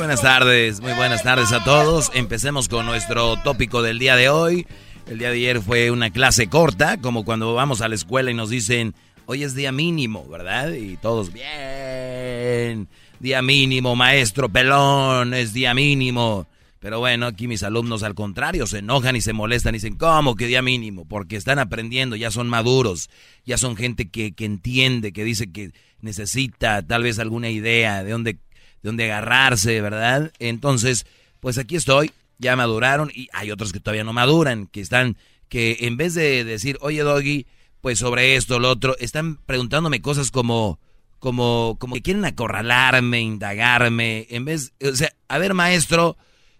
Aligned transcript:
buenas 0.00 0.22
tardes, 0.22 0.80
muy 0.80 0.94
buenas 0.94 1.22
tardes 1.22 1.52
a 1.52 1.62
todos. 1.62 2.10
Empecemos 2.14 2.70
con 2.70 2.86
nuestro 2.86 3.36
tópico 3.42 3.82
del 3.82 3.98
día 3.98 4.16
de 4.16 4.30
hoy. 4.30 4.66
El 5.06 5.18
día 5.18 5.28
de 5.28 5.34
ayer 5.34 5.60
fue 5.60 5.90
una 5.90 6.08
clase 6.08 6.46
corta, 6.46 6.96
como 6.96 7.22
cuando 7.22 7.52
vamos 7.52 7.82
a 7.82 7.88
la 7.88 7.96
escuela 7.96 8.30
y 8.30 8.34
nos 8.34 8.48
dicen, 8.48 8.94
hoy 9.26 9.42
es 9.42 9.54
día 9.54 9.72
mínimo, 9.72 10.26
¿verdad? 10.26 10.72
Y 10.72 10.96
todos, 10.96 11.34
bien, 11.34 12.88
día 13.18 13.42
mínimo, 13.42 13.94
maestro 13.94 14.48
pelón, 14.48 15.34
es 15.34 15.52
día 15.52 15.74
mínimo. 15.74 16.46
Pero 16.78 16.98
bueno, 16.98 17.26
aquí 17.26 17.46
mis 17.46 17.62
alumnos 17.62 18.02
al 18.02 18.14
contrario 18.14 18.66
se 18.66 18.78
enojan 18.78 19.16
y 19.16 19.20
se 19.20 19.34
molestan 19.34 19.74
y 19.74 19.78
dicen, 19.78 19.96
¿cómo 19.96 20.34
que 20.34 20.46
día 20.46 20.62
mínimo? 20.62 21.04
Porque 21.04 21.36
están 21.36 21.58
aprendiendo, 21.58 22.16
ya 22.16 22.30
son 22.30 22.48
maduros, 22.48 23.10
ya 23.44 23.58
son 23.58 23.76
gente 23.76 24.08
que, 24.08 24.32
que 24.32 24.46
entiende, 24.46 25.12
que 25.12 25.24
dice 25.24 25.52
que 25.52 25.72
necesita 26.00 26.80
tal 26.80 27.02
vez 27.02 27.18
alguna 27.18 27.50
idea 27.50 28.02
de 28.02 28.12
dónde, 28.12 28.38
de 28.82 28.88
dónde 28.88 29.04
agarrarse, 29.04 29.80
¿verdad? 29.80 30.32
Entonces, 30.38 31.06
pues 31.40 31.58
aquí 31.58 31.76
estoy, 31.76 32.12
ya 32.38 32.56
maduraron 32.56 33.10
y 33.14 33.28
hay 33.32 33.50
otros 33.50 33.72
que 33.72 33.80
todavía 33.80 34.04
no 34.04 34.12
maduran, 34.12 34.66
que 34.66 34.80
están, 34.80 35.16
que 35.48 35.78
en 35.80 35.96
vez 35.96 36.14
de 36.14 36.44
decir, 36.44 36.78
oye 36.80 37.02
Doggy, 37.02 37.46
pues 37.80 37.98
sobre 37.98 38.36
esto, 38.36 38.58
lo 38.58 38.70
otro, 38.70 38.96
están 38.98 39.36
preguntándome 39.36 40.02
cosas 40.02 40.30
como, 40.30 40.78
como, 41.18 41.76
como 41.78 41.94
que 41.94 42.02
quieren 42.02 42.24
acorralarme, 42.24 43.20
indagarme, 43.20 44.26
en 44.30 44.44
vez, 44.44 44.72
o 44.82 44.94
sea, 44.94 45.12
a 45.28 45.38
ver 45.38 45.54
maestro, 45.54 46.16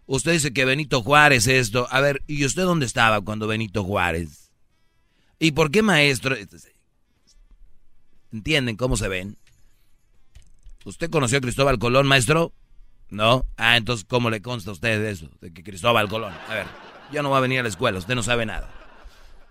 usted 0.07 0.33
dice 0.33 0.53
que 0.53 0.65
Benito 0.65 1.03
Juárez 1.03 1.47
esto, 1.47 1.89
a 1.91 2.01
ver, 2.01 2.23
¿y 2.27 2.45
usted 2.45 2.63
dónde 2.63 2.87
estaba 2.87 3.21
cuando 3.21 3.47
Benito 3.47 3.85
Juárez? 3.85 4.51
¿Y 5.39 5.53
por 5.53 5.71
qué 5.71 5.83
maestro? 5.83 6.37
¿Entienden 8.33 8.77
cómo 8.77 8.97
se 8.97 9.09
ven? 9.09 9.37
¿Usted 10.85 11.11
conoció 11.11 11.39
a 11.39 11.41
Cristóbal 11.41 11.79
Colón, 11.79 12.07
maestro? 12.07 12.53
¿No? 13.11 13.45
Ah, 13.57 13.77
entonces, 13.77 14.07
¿cómo 14.09 14.31
le 14.31 14.41
consta 14.41 14.71
a 14.71 14.73
usted 14.73 15.01
de 15.01 15.11
eso? 15.11 15.29
De 15.41 15.53
que 15.53 15.63
Cristóbal 15.63 16.09
Colón. 16.09 16.33
A 16.49 16.55
ver, 16.55 16.67
yo 17.13 17.23
no 17.23 17.29
voy 17.29 17.39
a 17.39 17.43
venir 17.43 17.61
a 17.61 17.63
la 17.63 17.69
escuela, 17.69 17.99
usted 17.99 18.15
no 18.15 18.23
sabe 18.23 18.47
nada. 18.47 18.71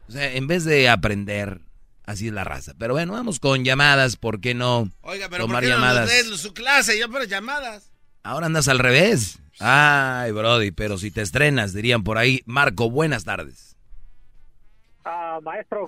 O 0.07 0.11
sea, 0.11 0.31
en 0.33 0.47
vez 0.47 0.63
de 0.65 0.89
aprender, 0.89 1.61
así 2.05 2.27
es 2.27 2.33
la 2.33 2.43
raza. 2.43 2.73
Pero 2.79 2.93
bueno, 2.93 3.13
vamos 3.13 3.39
con 3.39 3.63
llamadas, 3.63 4.15
¿por 4.15 4.39
qué 4.41 4.55
no 4.55 4.89
Oiga, 5.01 5.27
pero 5.29 5.43
tomar 5.43 5.61
¿por 5.61 5.69
qué 5.69 5.75
llamadas? 5.75 6.11
no 6.29 6.37
su 6.37 6.53
clase? 6.53 6.97
Yo 6.97 7.09
por 7.11 7.27
llamadas. 7.27 7.91
Ahora 8.23 8.47
andas 8.47 8.67
al 8.67 8.79
revés. 8.79 9.39
Ay, 9.59 10.31
Brody, 10.31 10.71
pero 10.71 10.97
si 10.97 11.11
te 11.11 11.21
estrenas, 11.21 11.73
dirían 11.73 12.03
por 12.03 12.17
ahí. 12.17 12.41
Marco, 12.45 12.89
buenas 12.89 13.25
tardes. 13.25 13.75
Ah, 15.03 15.39
maestro. 15.43 15.87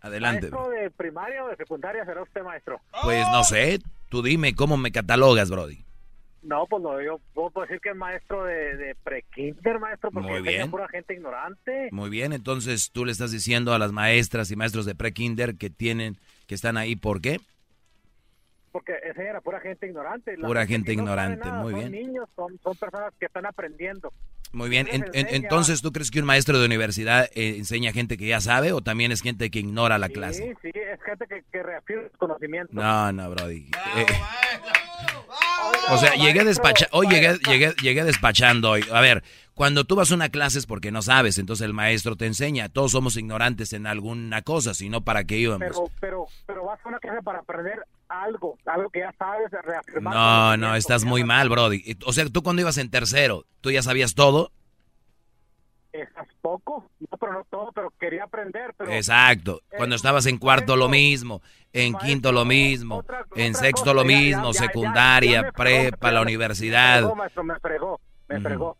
Adelante. 0.00 0.50
¿Maestro 0.50 0.70
de 0.70 0.90
primaria 0.90 1.44
o 1.44 1.48
de 1.48 1.56
secundaria 1.56 2.04
será 2.04 2.22
usted, 2.22 2.42
maestro? 2.42 2.80
Pues 3.02 3.24
no 3.30 3.44
sé, 3.44 3.80
tú 4.12 4.20
dime 4.22 4.54
cómo 4.54 4.76
me 4.76 4.92
catalogas, 4.92 5.50
Brody. 5.50 5.86
No, 6.42 6.66
pues 6.66 6.82
no, 6.82 7.00
yo 7.00 7.18
puedo 7.32 7.50
decir 7.62 7.80
que 7.80 7.88
es 7.88 7.96
maestro 7.96 8.44
de, 8.44 8.76
de 8.76 8.94
pre-kinder, 9.02 9.78
maestro, 9.80 10.10
porque 10.10 10.28
Muy 10.32 10.42
bien. 10.42 10.70
pura 10.70 10.86
gente 10.88 11.14
ignorante. 11.14 11.88
Muy 11.92 12.10
bien, 12.10 12.34
entonces 12.34 12.90
tú 12.92 13.06
le 13.06 13.12
estás 13.12 13.32
diciendo 13.32 13.72
a 13.72 13.78
las 13.78 13.90
maestras 13.92 14.50
y 14.50 14.56
maestros 14.56 14.84
de 14.84 14.94
pre-kinder 14.94 15.56
que 15.56 15.70
tienen, 15.70 16.18
que 16.46 16.54
están 16.54 16.76
ahí, 16.76 16.94
¿por 16.94 17.22
qué? 17.22 17.40
Porque 18.70 18.92
enseñan 19.02 19.36
a 19.36 19.40
pura 19.40 19.60
gente 19.60 19.86
ignorante. 19.86 20.36
La 20.36 20.46
Pura 20.46 20.66
gente 20.66 20.94
no 20.94 21.00
ignorante, 21.02 21.48
nada 21.48 21.62
muy 21.62 21.72
son 21.72 21.80
bien. 21.90 21.92
niños, 22.06 22.28
son, 22.36 22.58
son 22.62 22.76
personas 22.76 23.14
que 23.18 23.26
están 23.26 23.46
aprendiendo. 23.46 24.12
Muy 24.52 24.68
bien, 24.68 24.86
en- 24.92 25.04
entonces 25.14 25.80
¿tú 25.82 25.92
crees 25.92 26.10
que 26.10 26.20
un 26.20 26.26
maestro 26.26 26.58
de 26.58 26.66
universidad 26.66 27.30
eh, 27.34 27.56
enseña 27.56 27.90
a 27.90 27.92
gente 27.92 28.18
que 28.18 28.26
ya 28.26 28.40
sabe 28.40 28.72
o 28.72 28.80
también 28.82 29.10
es 29.12 29.22
gente 29.22 29.50
que 29.50 29.60
ignora 29.60 29.96
la 29.98 30.08
clase? 30.10 30.54
Sí, 30.62 30.70
sí, 30.72 30.78
es 30.78 31.00
gente 31.02 31.26
que, 31.26 31.42
que 31.50 31.62
reafirma 31.62 32.02
sus 32.08 32.18
conocimientos. 32.18 32.74
No, 32.74 33.12
no, 33.12 33.30
Brody. 33.30 33.70
Eh, 33.96 34.06
o 35.90 35.98
sea, 35.98 36.14
llegué 36.14 36.44
despacha 36.44 36.86
hoy 36.92 37.08
llegué, 37.08 37.38
llegué, 37.48 37.74
llegué 37.82 38.04
despachando 38.04 38.70
hoy. 38.70 38.84
A 38.92 39.00
ver, 39.00 39.22
cuando 39.54 39.84
tú 39.84 39.96
vas 39.96 40.10
a 40.10 40.14
una 40.14 40.28
clase 40.28 40.58
es 40.58 40.66
porque 40.66 40.90
no 40.92 41.02
sabes, 41.02 41.38
entonces 41.38 41.64
el 41.64 41.72
maestro 41.72 42.16
te 42.16 42.26
enseña. 42.26 42.68
Todos 42.68 42.92
somos 42.92 43.16
ignorantes 43.16 43.72
en 43.72 43.86
alguna 43.86 44.42
cosa, 44.42 44.74
si 44.74 44.88
no, 44.88 45.02
¿para 45.02 45.24
qué 45.24 45.38
íbamos? 45.38 45.60
Pero, 45.66 45.84
pero, 46.00 46.26
pero 46.46 46.64
vas 46.64 46.78
a 46.84 46.88
una 46.88 46.98
clase 46.98 47.22
para 47.22 47.38
aprender 47.40 47.84
algo, 48.20 48.58
algo 48.66 48.90
que 48.90 49.00
ya 49.00 49.12
sabes, 49.18 49.50
reafirmar. 49.50 50.14
No, 50.14 50.56
no, 50.56 50.76
estás 50.76 51.04
muy 51.04 51.24
mal, 51.24 51.48
Brody. 51.48 51.96
O 52.06 52.12
sea, 52.12 52.24
tú 52.28 52.42
cuando 52.42 52.62
ibas 52.62 52.78
en 52.78 52.90
tercero, 52.90 53.44
¿tú 53.60 53.70
ya 53.70 53.82
sabías 53.82 54.14
todo? 54.14 54.50
Estás 55.92 56.26
poco, 56.40 56.88
no, 57.00 57.18
pero 57.18 57.32
no 57.34 57.44
todo, 57.50 57.70
pero 57.72 57.90
quería 58.00 58.24
aprender. 58.24 58.72
Pero 58.78 58.90
Exacto. 58.92 59.60
Cuando 59.76 59.94
estabas 59.94 60.24
en 60.26 60.38
cuarto 60.38 60.74
lo 60.74 60.88
mismo, 60.88 61.42
en 61.72 61.94
quinto 61.94 62.32
lo 62.32 62.46
mismo, 62.46 63.04
en 63.36 63.54
sexto 63.54 63.92
lo 63.92 64.02
mismo, 64.04 64.54
secundaria, 64.54 65.52
prepa, 65.52 66.10
la 66.10 66.20
Me 66.20 66.26
universidad. 66.26 67.00
fregó, 67.00 67.14
maestro, 67.14 67.44
me 67.44 67.60
fregó, 67.60 68.00
me 68.28 68.40
fregó. 68.40 68.78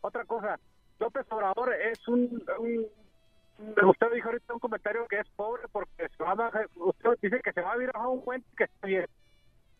Otra 0.00 0.24
cosa, 0.24 0.58
López 1.00 1.26
Obrador 1.30 1.72
es 1.74 2.06
un, 2.06 2.40
un- 2.60 2.86
Usted 3.82 4.06
dijo 4.14 4.28
ahorita 4.28 4.54
un 4.54 4.60
comentario 4.60 5.06
que 5.08 5.18
es 5.20 5.28
pobre 5.36 5.62
porque 5.70 6.08
se 6.16 6.22
va 6.22 6.32
a 6.32 6.34
bajar- 6.34 6.68
usted 6.74 7.10
dice 7.22 7.40
que 7.42 7.52
se 7.52 7.60
va 7.60 7.72
a 7.72 7.76
vivir 7.76 7.92
bajo 7.92 8.10
un 8.10 8.24
puente 8.24 8.46
que 8.56 8.64
está 8.64 8.86
bien. 8.86 9.06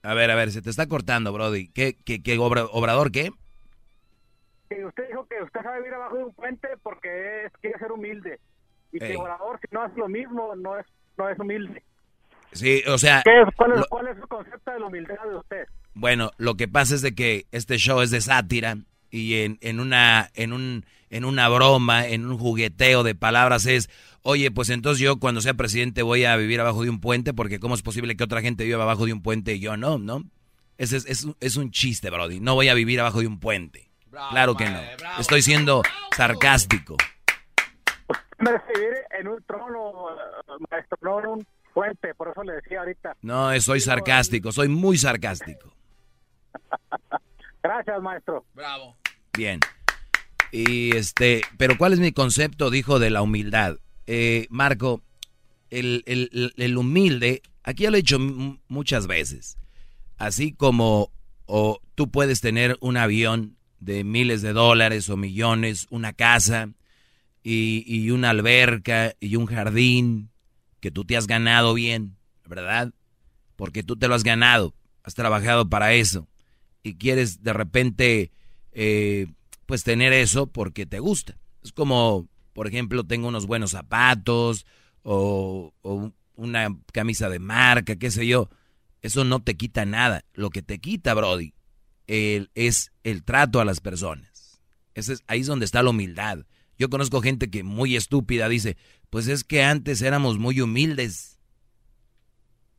A 0.03 0.15
ver, 0.15 0.31
a 0.31 0.35
ver, 0.35 0.51
se 0.51 0.63
te 0.63 0.71
está 0.71 0.87
cortando, 0.87 1.33
Brody. 1.33 1.69
¿Qué, 1.69 1.97
qué, 2.05 2.23
qué 2.23 2.37
obra- 2.39 2.67
obrador 2.73 3.11
qué? 3.13 3.31
Que 4.69 4.85
usted 4.85 5.09
dijo 5.09 5.27
que 5.27 5.43
usted 5.43 5.61
sabe 5.63 5.79
vivir 5.79 5.95
abajo 5.95 6.17
de 6.17 6.25
un 6.25 6.33
puente 6.35 6.69
porque 6.83 7.45
es, 7.47 7.53
quiere 7.61 7.79
ser 7.79 7.93
humilde. 7.93 8.39
Y 8.93 8.99
que 8.99 9.07
Ey. 9.13 9.17
Obrador, 9.17 9.59
si 9.61 9.67
no 9.71 9.83
hace 9.83 9.97
lo 9.99 10.09
mismo, 10.09 10.55
no 10.57 10.79
es, 10.79 10.87
no 11.19 11.29
es 11.29 11.39
humilde. 11.39 11.83
Sí, 12.53 12.83
o 12.89 12.99
sea, 12.99 13.23
¿Qué 13.25 13.41
es, 13.43 13.49
cuál, 13.57 13.73
es, 13.73 13.79
lo- 13.79 13.87
¿Cuál 13.87 14.09
es 14.09 14.19
su 14.19 14.27
concepto 14.29 14.71
de 14.71 14.81
la 14.81 14.87
humildad 14.87 15.17
de 15.29 15.37
usted? 15.37 15.67
bueno, 15.95 16.31
lo 16.39 16.55
que 16.57 16.69
pasa 16.69 16.95
es 16.95 17.03
de 17.03 17.15
que 17.15 17.45
este 17.53 17.77
show 17.79 18.01
es 18.01 18.11
de 18.11 18.21
sátira 18.21 18.77
y 19.13 19.43
en, 19.43 19.59
en 19.61 19.79
una 19.79 20.31
en 20.35 20.53
un 20.53 20.85
en 21.11 21.25
una 21.25 21.49
broma, 21.49 22.09
en 22.09 22.25
un 22.27 22.37
jugueteo 22.39 23.03
de 23.03 23.15
palabras 23.15 23.67
es, 23.67 23.91
oye, 24.23 24.51
pues 24.51 24.71
entonces 24.71 24.99
yo 25.01 25.19
cuando 25.21 25.41
sea 25.43 25.53
presidente 25.55 26.01
voy 26.03 26.25
a 26.25 26.35
vivir 26.37 26.59
abajo 26.61 26.83
de 26.83 26.89
un 26.91 27.01
puente 27.01 27.35
porque 27.35 27.61
cómo 27.61 27.75
es 27.75 27.83
posible 27.83 28.17
que 28.17 28.25
otra 28.25 28.41
gente 28.41 28.65
viva 28.65 28.83
abajo 28.83 29.05
de 29.07 29.13
un 29.13 29.23
puente 29.23 29.53
y 29.55 29.61
yo 29.61 29.77
no, 29.77 29.99
¿no? 29.99 30.25
Ese 30.79 30.97
es, 30.97 31.05
es, 31.07 31.25
un- 31.25 31.37
es 31.41 31.57
un 31.57 31.71
chiste, 31.71 32.09
Brody. 32.11 32.41
No 32.41 32.55
voy 32.55 32.69
a 32.71 32.75
vivir 32.75 32.99
abajo 32.99 33.21
de 33.21 33.27
un 33.27 33.39
puente. 33.39 33.91
claro 34.31 34.57
que 34.57 34.65
no. 34.69 34.81
Estoy 35.21 35.43
siendo 35.43 35.83
sarcástico. 36.17 36.97
Me 38.39 38.51
vivir 38.53 38.95
en 39.21 39.29
un 39.29 39.43
trono, 39.45 40.11
eh, 40.11 40.65
maestro, 40.71 40.99
no 41.03 41.21
en 41.21 41.27
un 41.27 41.47
puente, 41.75 42.15
por 42.15 42.29
eso 42.29 42.43
le 42.43 42.55
decía 42.55 42.81
ahorita. 42.81 43.17
No, 43.23 43.61
soy 43.61 43.81
sarcástico, 43.81 44.51
soy 44.51 44.69
muy 44.69 44.97
sarcástico. 44.99 45.73
Gracias, 47.63 48.03
maestro. 48.03 48.45
Bravo. 48.55 48.97
Bien. 49.37 49.61
Y 50.51 50.95
este, 50.97 51.43
pero 51.57 51.79
¿cuál 51.79 51.93
es 51.93 52.01
mi 52.01 52.13
concepto, 52.13 52.71
dijo, 52.71 52.99
de 52.99 53.11
la 53.11 53.23
humildad? 53.23 53.77
Eh, 54.07 54.47
Marco, 54.51 55.03
el, 55.71 56.03
el- 56.07 56.53
el- 56.57 56.77
humilde, 56.77 57.41
aquí 57.63 57.85
ya 57.85 57.91
lo 57.91 57.97
he 57.97 58.03
dicho 58.03 58.19
muchas 58.69 59.07
veces, 59.07 59.57
así 60.19 60.53
como 60.53 61.11
o 61.47 61.81
tú 61.95 62.11
puedes 62.11 62.41
tener 62.41 62.77
un 62.81 62.97
avión 62.97 63.57
de 63.81 64.05
miles 64.05 64.43
de 64.43 64.53
dólares 64.53 65.09
o 65.09 65.17
millones, 65.17 65.87
una 65.91 66.13
casa 66.13 66.69
y, 67.43 67.85
y 67.87 68.11
una 68.11 68.31
alberca 68.31 69.15
y 69.21 69.37
un 69.37 69.47
jardín 69.47 70.31
que 70.81 70.91
tú 70.91 71.05
te 71.05 71.17
has 71.17 71.27
ganado 71.27 71.73
bien, 71.75 72.17
¿verdad? 72.47 72.93
Porque 73.57 73.83
tú 73.83 73.97
te 73.97 74.09
lo 74.09 74.15
has 74.15 74.25
ganado, 74.25 74.75
has 75.05 75.15
trabajado 75.15 75.69
para 75.69 75.95
eso 75.95 76.29
y 76.83 76.95
quieres 76.95 77.43
de 77.43 77.53
repente 77.53 78.31
eh, 78.73 79.27
pues 79.67 79.85
tener 79.85 80.13
eso 80.13 80.47
porque 80.47 80.87
te 80.87 80.99
gusta. 80.99 81.39
Es 81.63 81.73
como, 81.73 82.29
por 82.53 82.67
ejemplo, 82.67 83.05
tengo 83.05 83.29
unos 83.29 83.47
buenos 83.47 83.71
zapatos 83.73 84.67
o, 85.03 85.73
una 86.35 86.77
camisa 86.93 87.29
de 87.29 87.39
marca, 87.39 87.97
qué 87.97 88.11
sé 88.11 88.27
yo. 88.27 88.49
Eso 89.01 89.25
no 89.25 89.43
te 89.43 89.57
quita 89.57 89.85
nada. 89.85 90.25
Lo 90.35 90.51
que 90.51 90.63
te 90.63 90.79
quita, 90.79 91.15
Brody, 91.15 91.55
es 92.07 92.93
el 93.05 93.23
trato 93.23 93.61
a 93.61 93.65
las 93.65 93.81
personas. 93.81 94.61
Ese 94.95 95.15
es, 95.15 95.25
ahí 95.27 95.41
es 95.41 95.47
donde 95.47 95.65
está 95.65 95.83
la 95.83 95.91
humildad. 95.91 96.45
Yo 96.79 96.91
conozco 96.91 97.21
gente 97.21 97.51
que 97.51 97.63
muy 97.63 97.97
estúpida 97.97 98.49
dice, 98.49 98.77
pues 99.11 99.29
es 99.29 99.45
que 99.45 99.63
antes 99.63 100.03
éramos 100.03 100.39
muy 100.39 100.61
humildes. 100.61 101.39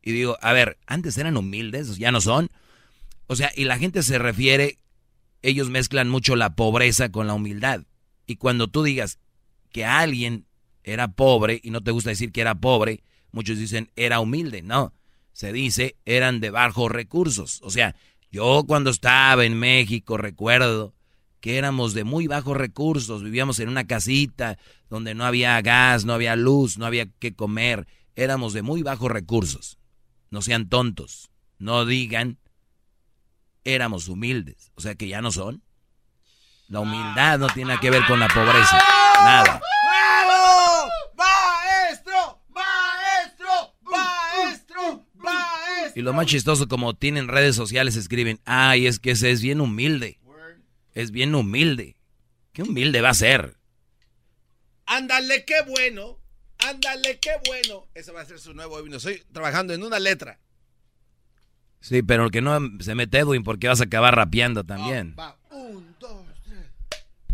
Y 0.02 0.12
digo, 0.12 0.36
a 0.42 0.52
ver, 0.52 0.78
antes 0.86 1.16
eran 1.16 1.36
humildes, 1.36 1.96
ya 1.96 2.12
no 2.12 2.20
son. 2.20 2.50
O 3.26 3.36
sea, 3.36 3.50
y 3.54 3.64
la 3.64 3.78
gente 3.78 4.02
se 4.02 4.18
refiere, 4.18 4.78
ellos 5.42 5.70
mezclan 5.70 6.08
mucho 6.08 6.36
la 6.36 6.54
pobreza 6.54 7.10
con 7.10 7.26
la 7.26 7.34
humildad. 7.34 7.82
Y 8.26 8.36
cuando 8.36 8.68
tú 8.68 8.82
digas 8.82 9.18
que 9.70 9.84
alguien 9.84 10.46
era 10.82 11.08
pobre, 11.08 11.60
y 11.62 11.70
no 11.70 11.82
te 11.82 11.90
gusta 11.90 12.10
decir 12.10 12.32
que 12.32 12.40
era 12.40 12.54
pobre, 12.54 13.02
muchos 13.32 13.58
dicen 13.58 13.90
era 13.96 14.20
humilde. 14.20 14.62
No, 14.62 14.92
se 15.32 15.52
dice 15.52 15.96
eran 16.04 16.40
de 16.40 16.50
bajos 16.50 16.90
recursos. 16.90 17.60
O 17.62 17.70
sea, 17.70 17.96
yo 18.30 18.64
cuando 18.66 18.90
estaba 18.90 19.44
en 19.44 19.58
México 19.58 20.16
recuerdo 20.16 20.94
que 21.40 21.58
éramos 21.58 21.92
de 21.92 22.04
muy 22.04 22.26
bajos 22.26 22.56
recursos, 22.56 23.22
vivíamos 23.22 23.58
en 23.60 23.68
una 23.68 23.86
casita 23.86 24.58
donde 24.88 25.14
no 25.14 25.24
había 25.24 25.60
gas, 25.60 26.04
no 26.04 26.14
había 26.14 26.36
luz, 26.36 26.78
no 26.78 26.86
había 26.86 27.06
que 27.18 27.34
comer, 27.34 27.86
éramos 28.16 28.54
de 28.54 28.62
muy 28.62 28.82
bajos 28.82 29.10
recursos. 29.10 29.78
No 30.30 30.40
sean 30.40 30.68
tontos, 30.68 31.30
no 31.58 31.84
digan 31.84 32.38
éramos 33.64 34.08
humildes, 34.08 34.70
o 34.74 34.80
sea 34.80 34.94
que 34.94 35.08
ya 35.08 35.20
no 35.20 35.32
son. 35.32 35.62
La 36.68 36.80
humildad 36.80 37.38
no 37.38 37.48
tiene 37.48 37.78
que 37.80 37.90
ver 37.90 38.04
con 38.06 38.18
la 38.20 38.28
pobreza, 38.28 38.78
nada. 39.22 39.60
¡Bravo! 39.84 40.90
¡Maestro! 41.14 42.42
¡Maestro! 42.48 43.74
¡Maestro! 43.82 45.06
¡Maestro! 45.14 45.92
Y 45.94 46.02
lo 46.02 46.12
más 46.12 46.26
chistoso, 46.26 46.66
como 46.66 46.94
tienen 46.94 47.28
redes 47.28 47.54
sociales, 47.54 47.96
escriben, 47.96 48.40
ay, 48.44 48.86
es 48.86 48.98
que 48.98 49.10
ese 49.10 49.30
es 49.30 49.42
bien 49.42 49.60
humilde. 49.60 50.18
Es 50.94 51.10
bien 51.10 51.34
humilde. 51.34 51.96
¿Qué 52.52 52.62
humilde 52.62 53.00
va 53.00 53.10
a 53.10 53.14
ser? 53.14 53.56
Ándale, 54.86 55.44
qué 55.44 55.62
bueno. 55.66 56.18
Ándale, 56.58 57.18
qué 57.18 57.32
bueno. 57.46 57.88
Ese 57.94 58.12
va 58.12 58.22
a 58.22 58.26
ser 58.26 58.38
su 58.38 58.54
nuevo 58.54 58.80
himno. 58.80 58.96
Estoy 58.96 59.22
trabajando 59.32 59.74
en 59.74 59.82
una 59.82 59.98
letra. 59.98 60.38
Sí, 61.84 62.02
pero 62.02 62.30
que 62.30 62.40
no 62.40 62.58
se 62.80 62.94
mete 62.94 63.18
Edwin 63.18 63.44
porque 63.44 63.68
vas 63.68 63.80
a 63.82 63.84
acabar 63.84 64.16
rapeando 64.16 64.64
también. 64.64 65.14
Va, 65.18 65.36
un, 65.50 65.94
dos, 66.00 66.24
tres. 66.42 66.70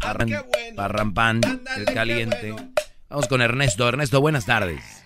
Parran- 0.00 0.26
qué 0.28 0.40
bueno. 0.40 0.76
Parrampán, 0.76 1.40
Ándale, 1.44 1.84
el 1.84 1.94
caliente. 1.94 2.50
bueno. 2.52 2.72
Vamos 3.08 3.28
con 3.28 3.42
Ernesto. 3.42 3.88
Ernesto, 3.88 4.20
buenas 4.20 4.46
tardes. 4.46 5.04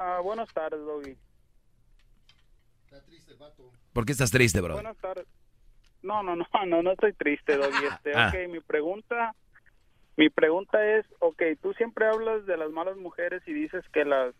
Ah, 0.00 0.18
buenas 0.22 0.48
tardes, 0.52 0.80
Doggy. 0.80 1.16
¿Por 3.92 4.04
qué 4.04 4.12
estás 4.12 4.30
triste, 4.32 4.60
bro? 4.60 4.74
Buenas 4.74 4.96
tardes. 4.96 5.26
No, 6.02 6.22
no, 6.24 6.34
no, 6.34 6.44
no, 6.66 6.82
no 6.82 6.90
estoy 6.92 7.12
triste, 7.12 7.56
Doggy. 7.56 7.86
Este, 7.86 8.12
Ah. 8.16 8.32
ok, 8.34 8.50
mi 8.50 8.58
pregunta, 8.60 9.34
mi 10.16 10.28
pregunta 10.28 10.84
es, 10.98 11.06
ok, 11.20 11.40
tú 11.62 11.72
siempre 11.74 12.06
hablas 12.08 12.44
de 12.46 12.56
las 12.56 12.70
malas 12.70 12.96
mujeres 12.96 13.42
y 13.46 13.52
dices 13.52 13.84
que 13.92 14.04
las 14.04 14.34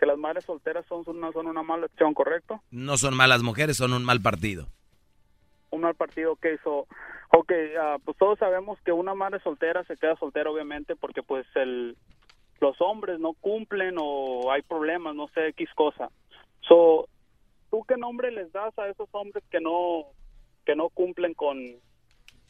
que 0.00 0.06
las 0.06 0.16
madres 0.16 0.46
solteras 0.46 0.86
son 0.86 1.04
una, 1.06 1.30
son 1.30 1.46
una 1.46 1.62
mala 1.62 1.84
opción, 1.84 2.14
¿correcto? 2.14 2.62
No 2.70 2.96
son 2.96 3.14
malas 3.14 3.42
mujeres, 3.42 3.76
son 3.76 3.92
un 3.92 4.02
mal 4.02 4.22
partido. 4.22 4.66
Un 5.68 5.82
mal 5.82 5.94
partido, 5.94 6.32
ok, 6.32 6.46
so, 6.64 6.86
ok, 7.32 7.52
ah, 7.78 7.96
pues 8.02 8.16
todos 8.16 8.38
sabemos 8.38 8.80
que 8.82 8.92
una 8.92 9.14
madre 9.14 9.40
soltera 9.40 9.84
se 9.84 9.98
queda 9.98 10.16
soltera, 10.16 10.50
obviamente, 10.50 10.96
porque 10.96 11.22
pues 11.22 11.46
el, 11.54 11.98
los 12.60 12.80
hombres 12.80 13.20
no 13.20 13.34
cumplen 13.34 13.96
o 14.00 14.50
hay 14.50 14.62
problemas, 14.62 15.14
no 15.14 15.28
sé, 15.28 15.48
X 15.48 15.68
cosa. 15.74 16.08
So, 16.62 17.06
¿tú 17.70 17.84
qué 17.86 17.98
nombre 17.98 18.32
les 18.32 18.50
das 18.52 18.76
a 18.78 18.88
esos 18.88 19.08
hombres 19.12 19.44
que 19.50 19.60
no, 19.60 20.06
que 20.64 20.74
no 20.76 20.88
cumplen 20.88 21.34
con, 21.34 21.58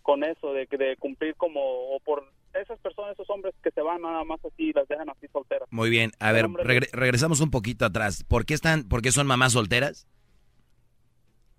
con 0.02 0.22
eso, 0.22 0.52
de, 0.52 0.66
de 0.66 0.96
cumplir 0.98 1.34
como, 1.34 1.60
o 1.60 1.98
por 1.98 2.24
esas 2.54 2.78
personas, 2.80 3.12
esos 3.12 3.28
hombres 3.30 3.54
que 3.62 3.70
se 3.70 3.80
van 3.82 4.02
nada 4.02 4.24
más 4.24 4.40
así 4.44 4.70
y 4.70 4.72
las 4.72 4.86
dejan 4.88 5.08
así 5.10 5.26
solteras? 5.32 5.68
Muy 5.70 5.90
bien. 5.90 6.10
A 6.18 6.32
ver, 6.32 6.46
regre- 6.46 6.90
regresamos 6.92 7.40
un 7.40 7.50
poquito 7.50 7.84
atrás. 7.84 8.24
¿Por 8.24 8.44
qué 8.46 8.54
están, 8.54 8.84
por 8.88 9.02
qué 9.02 9.12
son 9.12 9.26
mamás 9.26 9.52
solteras? 9.52 10.06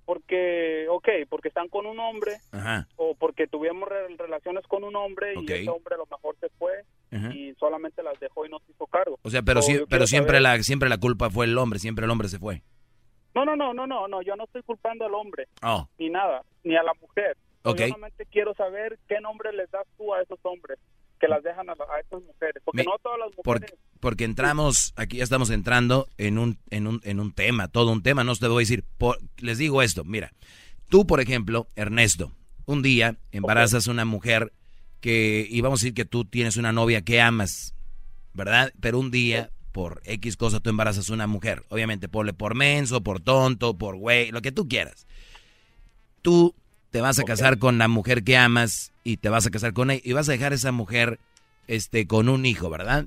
Porque, 0.06 0.88
ok, 0.90 1.08
porque 1.30 1.48
están 1.48 1.70
con 1.70 1.86
un 1.86 2.00
hombre 2.00 2.38
Ajá. 2.52 2.88
o 2.98 3.16
porque 3.16 3.48
tuvimos 3.48 3.88
re- 3.88 4.16
relaciones 4.18 4.66
con 4.68 4.84
un 4.84 4.96
hombre 4.96 5.34
y 5.36 5.46
ese 5.52 5.70
hombre 5.70 5.96
a 5.96 6.00
lo 6.00 6.06
mejor 6.08 6.36
se 6.40 6.50
fue 6.58 6.72
ajá. 7.12 7.34
y 7.34 7.54
solamente 7.56 8.04
las 8.04 8.20
dejó 8.20 8.46
y 8.46 8.50
no 8.50 8.60
se 8.60 8.72
hizo 8.74 8.88
cargo. 8.88 9.18
O 9.22 9.30
sea, 9.30 9.42
pero 9.42 9.62
O 9.62 9.64
pero 9.88 10.08
siempre 10.08 10.40
saber- 10.42 10.58
la, 10.58 10.64
siempre 10.64 10.90
la 10.90 10.98
culpa 10.98 11.30
fue 11.30 11.46
el 11.46 11.58
hombre, 11.58 11.80
siempre 11.80 12.04
el 12.06 12.12
hombre 12.12 12.28
se 12.28 12.40
fue. 12.40 12.62
No, 13.34 13.46
no, 13.46 13.56
no, 13.56 13.74
no, 13.74 13.88
no, 13.88 14.08
no, 14.10 14.22
yo 14.22 14.36
no 14.36 14.44
estoy 14.44 14.64
culpando 14.64 15.06
al 15.06 15.14
hombre, 15.14 15.48
Oh, 15.62 15.88
ni 15.98 16.10
nada, 16.10 16.44
ni 16.66 16.76
a 16.76 16.84
la 16.84 16.94
mujer. 17.00 17.38
Ok. 17.63 17.80
Yo 17.80 17.88
solamente 17.88 18.25
quiero 18.31 18.54
saber 18.56 18.98
qué 19.08 19.19
nombre 19.22 19.52
les 19.54 19.69
das 19.72 19.86
tú 19.98 20.13
a 20.13 20.22
esos 20.22 20.40
hombres 20.44 20.78
que 21.19 21.28
las 21.28 21.44
dejan 21.44 21.69
a, 21.69 21.75
la- 21.75 21.86
a 21.96 22.00
esas 22.00 22.22
mujeres, 22.24 22.62
porque 22.66 22.81
Mi- 22.81 22.86
no 22.86 22.98
todas 23.04 23.19
las 23.19 23.30
mujeres... 23.38 23.74
porque 24.00 24.24
entramos, 24.24 24.94
aquí 24.96 25.18
ya 25.18 25.24
estamos 25.24 25.52
entrando 25.52 26.08
en 26.18 26.40
un, 26.40 26.58
en 26.72 26.88
un, 26.88 27.00
en 27.04 27.19
un 27.19 27.31
tema, 27.34 27.68
todo 27.68 27.92
un 27.92 28.02
tema, 28.02 28.24
no 28.24 28.36
te 28.36 28.48
voy 28.48 28.62
a 28.62 28.66
decir, 28.66 28.84
por- 28.98 29.19
les 29.38 29.60
digo 29.60 29.84
esto, 29.84 30.04
mira, 30.04 30.31
tú 30.90 31.06
por 31.06 31.19
ejemplo, 31.22 31.68
Ernesto, 31.75 32.31
un 32.66 32.81
día 32.81 33.18
embarazas 33.31 33.88
a 33.88 33.92
una 33.92 34.06
mujer 34.06 34.52
que, 35.00 35.46
y 35.48 35.62
vamos 35.62 35.81
a 35.81 35.84
decir 35.84 35.94
que 35.94 36.06
tú 36.06 36.25
tienes 36.25 36.57
una 36.57 36.72
novia 36.72 37.04
que 37.04 37.22
amas, 37.22 37.75
¿verdad? 38.34 38.74
Pero 38.81 38.98
un 38.98 39.12
día, 39.12 39.52
por 39.72 40.02
X 40.06 40.38
cosa, 40.38 40.60
tú 40.60 40.72
embarazas 40.72 41.07
a 41.10 41.14
una 41.14 41.28
mujer, 41.28 41.62
obviamente, 41.69 42.10
ponle 42.10 42.34
por 42.34 42.56
menso, 42.56 43.02
por 43.04 43.19
tonto, 43.19 43.78
por 43.78 43.96
güey, 43.98 44.31
lo 44.31 44.42
que 44.42 44.52
tú 44.52 44.68
quieras. 44.68 45.06
Tú 46.24 46.56
te 46.92 47.02
vas 47.02 47.20
a 47.20 47.24
casar 47.24 47.58
con 47.58 47.78
la 47.78 47.88
mujer 47.88 48.24
que 48.24 48.38
amas 48.38 48.92
y 49.04 49.18
te 49.18 49.30
vas 49.30 49.48
a 49.48 49.50
casar 49.50 49.74
con 49.74 49.92
ella 49.92 50.02
y 50.04 50.14
vas 50.14 50.30
a 50.30 50.34
dejar 50.34 50.52
a 50.52 50.56
esa 50.56 50.72
mujer 50.72 51.20
este 51.68 52.06
con 52.06 52.30
un 52.30 52.46
hijo, 52.46 52.70
¿verdad? 52.70 53.06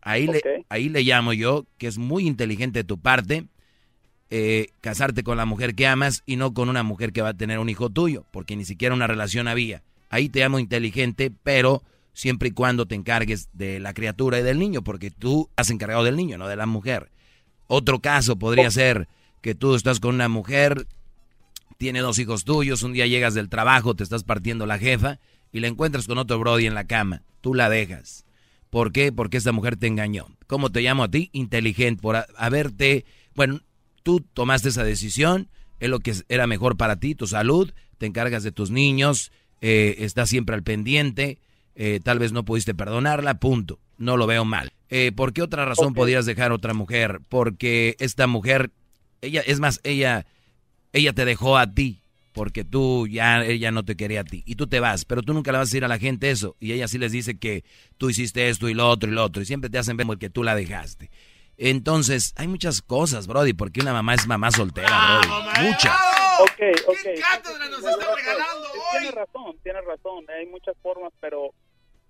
Ahí, 0.00 0.26
le, 0.26 0.40
ahí 0.68 0.88
le 0.88 1.02
llamo 1.02 1.32
yo 1.32 1.66
que 1.78 1.86
es 1.86 1.98
muy 1.98 2.26
inteligente 2.26 2.80
de 2.80 2.84
tu 2.84 2.98
parte 2.98 3.46
eh, 4.30 4.68
casarte 4.80 5.22
con 5.22 5.36
la 5.36 5.46
mujer 5.46 5.74
que 5.74 5.86
amas 5.86 6.22
y 6.26 6.36
no 6.36 6.52
con 6.52 6.68
una 6.68 6.82
mujer 6.82 7.12
que 7.12 7.22
va 7.22 7.30
a 7.30 7.34
tener 7.34 7.60
un 7.60 7.68
hijo 7.68 7.90
tuyo, 7.90 8.24
porque 8.32 8.56
ni 8.56 8.64
siquiera 8.64 8.94
una 8.94 9.06
relación 9.06 9.46
había. 9.46 9.82
Ahí 10.10 10.28
te 10.28 10.40
llamo 10.40 10.58
inteligente, 10.58 11.32
pero 11.42 11.82
siempre 12.12 12.48
y 12.48 12.52
cuando 12.52 12.86
te 12.86 12.94
encargues 12.94 13.48
de 13.52 13.78
la 13.78 13.94
criatura 13.94 14.40
y 14.40 14.42
del 14.42 14.58
niño, 14.58 14.82
porque 14.82 15.10
tú 15.10 15.48
has 15.54 15.70
encargado 15.70 16.02
del 16.02 16.16
niño, 16.16 16.38
no 16.38 16.48
de 16.48 16.56
la 16.56 16.66
mujer. 16.66 17.10
Otro 17.68 18.00
caso 18.00 18.36
podría 18.36 18.70
ser 18.70 19.06
que 19.42 19.54
tú 19.54 19.74
estás 19.74 20.00
con 20.00 20.14
una 20.14 20.28
mujer, 20.28 20.86
tiene 21.78 22.00
dos 22.00 22.18
hijos 22.18 22.44
tuyos, 22.44 22.82
un 22.82 22.92
día 22.92 23.06
llegas 23.06 23.34
del 23.34 23.48
trabajo, 23.48 23.94
te 23.94 24.02
estás 24.04 24.24
partiendo 24.24 24.66
la 24.66 24.78
jefa 24.78 25.18
y 25.52 25.60
la 25.60 25.68
encuentras 25.68 26.06
con 26.06 26.18
otro 26.18 26.38
Brody 26.38 26.66
en 26.66 26.74
la 26.74 26.86
cama. 26.86 27.22
Tú 27.40 27.54
la 27.54 27.68
dejas. 27.68 28.24
¿Por 28.70 28.92
qué? 28.92 29.12
Porque 29.12 29.36
esta 29.36 29.52
mujer 29.52 29.76
te 29.76 29.86
engañó. 29.86 30.26
¿Cómo 30.46 30.70
te 30.70 30.80
llamo 30.82 31.04
a 31.04 31.10
ti? 31.10 31.30
Inteligente, 31.32 32.02
por 32.02 32.16
ha- 32.16 32.26
haberte... 32.36 33.04
Bueno, 33.34 33.60
tú 34.02 34.20
tomaste 34.20 34.70
esa 34.70 34.84
decisión, 34.84 35.48
es 35.80 35.88
lo 35.88 36.00
que 36.00 36.14
era 36.28 36.46
mejor 36.46 36.76
para 36.76 36.96
ti, 36.96 37.14
tu 37.14 37.26
salud, 37.26 37.72
te 37.98 38.06
encargas 38.06 38.42
de 38.42 38.52
tus 38.52 38.70
niños, 38.70 39.30
eh, 39.60 39.96
estás 39.98 40.28
siempre 40.30 40.54
al 40.56 40.62
pendiente, 40.62 41.38
eh, 41.74 42.00
tal 42.02 42.18
vez 42.18 42.32
no 42.32 42.44
pudiste 42.44 42.74
perdonarla, 42.74 43.38
punto. 43.38 43.78
No 43.98 44.16
lo 44.16 44.26
veo 44.26 44.44
mal. 44.44 44.72
Eh, 44.90 45.12
¿Por 45.14 45.32
qué 45.32 45.42
otra 45.42 45.64
razón 45.64 45.88
Ok. 45.88 45.94
podrías 45.96 46.26
dejar 46.26 46.50
a 46.50 46.54
otra 46.54 46.74
mujer? 46.74 47.20
Porque 47.28 47.96
esta 47.98 48.26
mujer, 48.26 48.70
ella, 49.22 49.40
es 49.40 49.58
más, 49.60 49.80
ella, 49.84 50.26
ella 50.96 51.12
te 51.12 51.24
dejó 51.24 51.56
a 51.58 51.72
ti, 51.72 52.02
porque 52.32 52.64
tú 52.64 53.06
ya, 53.06 53.44
ella 53.44 53.70
no 53.70 53.84
te 53.84 53.96
quería 53.96 54.20
a 54.20 54.24
ti, 54.24 54.42
y 54.46 54.56
tú 54.56 54.66
te 54.66 54.80
vas, 54.80 55.04
pero 55.04 55.22
tú 55.22 55.32
nunca 55.32 55.52
le 55.52 55.58
vas 55.58 55.68
a 55.68 55.70
decir 55.70 55.84
a 55.84 55.88
la 55.88 55.98
gente 55.98 56.30
eso, 56.30 56.56
y 56.60 56.72
ella 56.72 56.88
sí 56.88 56.98
les 56.98 57.12
dice 57.12 57.38
que 57.38 57.64
tú 57.98 58.10
hiciste 58.10 58.48
esto 58.48 58.68
y 58.68 58.74
lo 58.74 58.88
otro 58.88 59.10
y 59.10 59.14
lo 59.14 59.24
otro, 59.24 59.40
y 59.42 59.46
siempre 59.46 59.70
te 59.70 59.78
hacen 59.78 59.96
ver 59.96 60.06
como 60.06 60.18
que 60.18 60.28
tú 60.30 60.42
la 60.42 60.54
dejaste. 60.54 61.10
Entonces, 61.58 62.34
hay 62.36 62.48
muchas 62.48 62.82
cosas, 62.82 63.26
Brody, 63.26 63.54
porque 63.54 63.80
una 63.80 63.94
mamá 63.94 64.12
es 64.14 64.26
mamá 64.26 64.50
soltera, 64.50 65.20
Brody. 65.22 65.66
Muchas. 65.68 65.96
Ok, 66.40 66.60
ok. 66.86 66.96
¿Qué 67.02 67.14
cátedra 67.20 67.68
nos 67.70 67.78
está 67.78 68.14
regalando 68.14 68.68
Tiene 68.92 69.08
hoy? 69.08 69.14
razón, 69.14 69.56
tiene 69.62 69.80
razón. 69.80 70.24
Hay 70.38 70.46
muchas 70.46 70.74
formas, 70.82 71.12
pero 71.18 71.52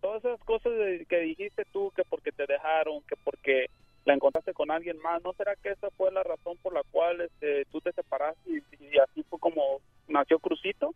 todas 0.00 0.24
esas 0.24 0.40
cosas 0.40 0.72
de- 0.72 1.06
que 1.08 1.18
dijiste 1.20 1.62
tú, 1.72 1.92
que 1.94 2.02
porque 2.10 2.32
te 2.32 2.44
dejaron, 2.48 3.02
que 3.08 3.14
porque 3.22 3.66
la 4.06 4.14
encontraste 4.14 4.54
con 4.54 4.70
alguien 4.70 4.98
más, 5.00 5.22
¿no 5.22 5.32
será 5.34 5.54
que 5.56 5.70
esa 5.70 5.90
fue 5.90 6.10
la 6.12 6.22
razón 6.22 6.56
por 6.62 6.72
la 6.72 6.82
cual 6.90 7.20
este, 7.20 7.66
tú 7.66 7.80
te 7.80 7.92
separaste 7.92 8.40
y, 8.50 8.84
y 8.84 8.98
así 8.98 9.22
fue 9.28 9.38
como 9.38 9.80
nació 10.08 10.38
Crucito 10.38 10.94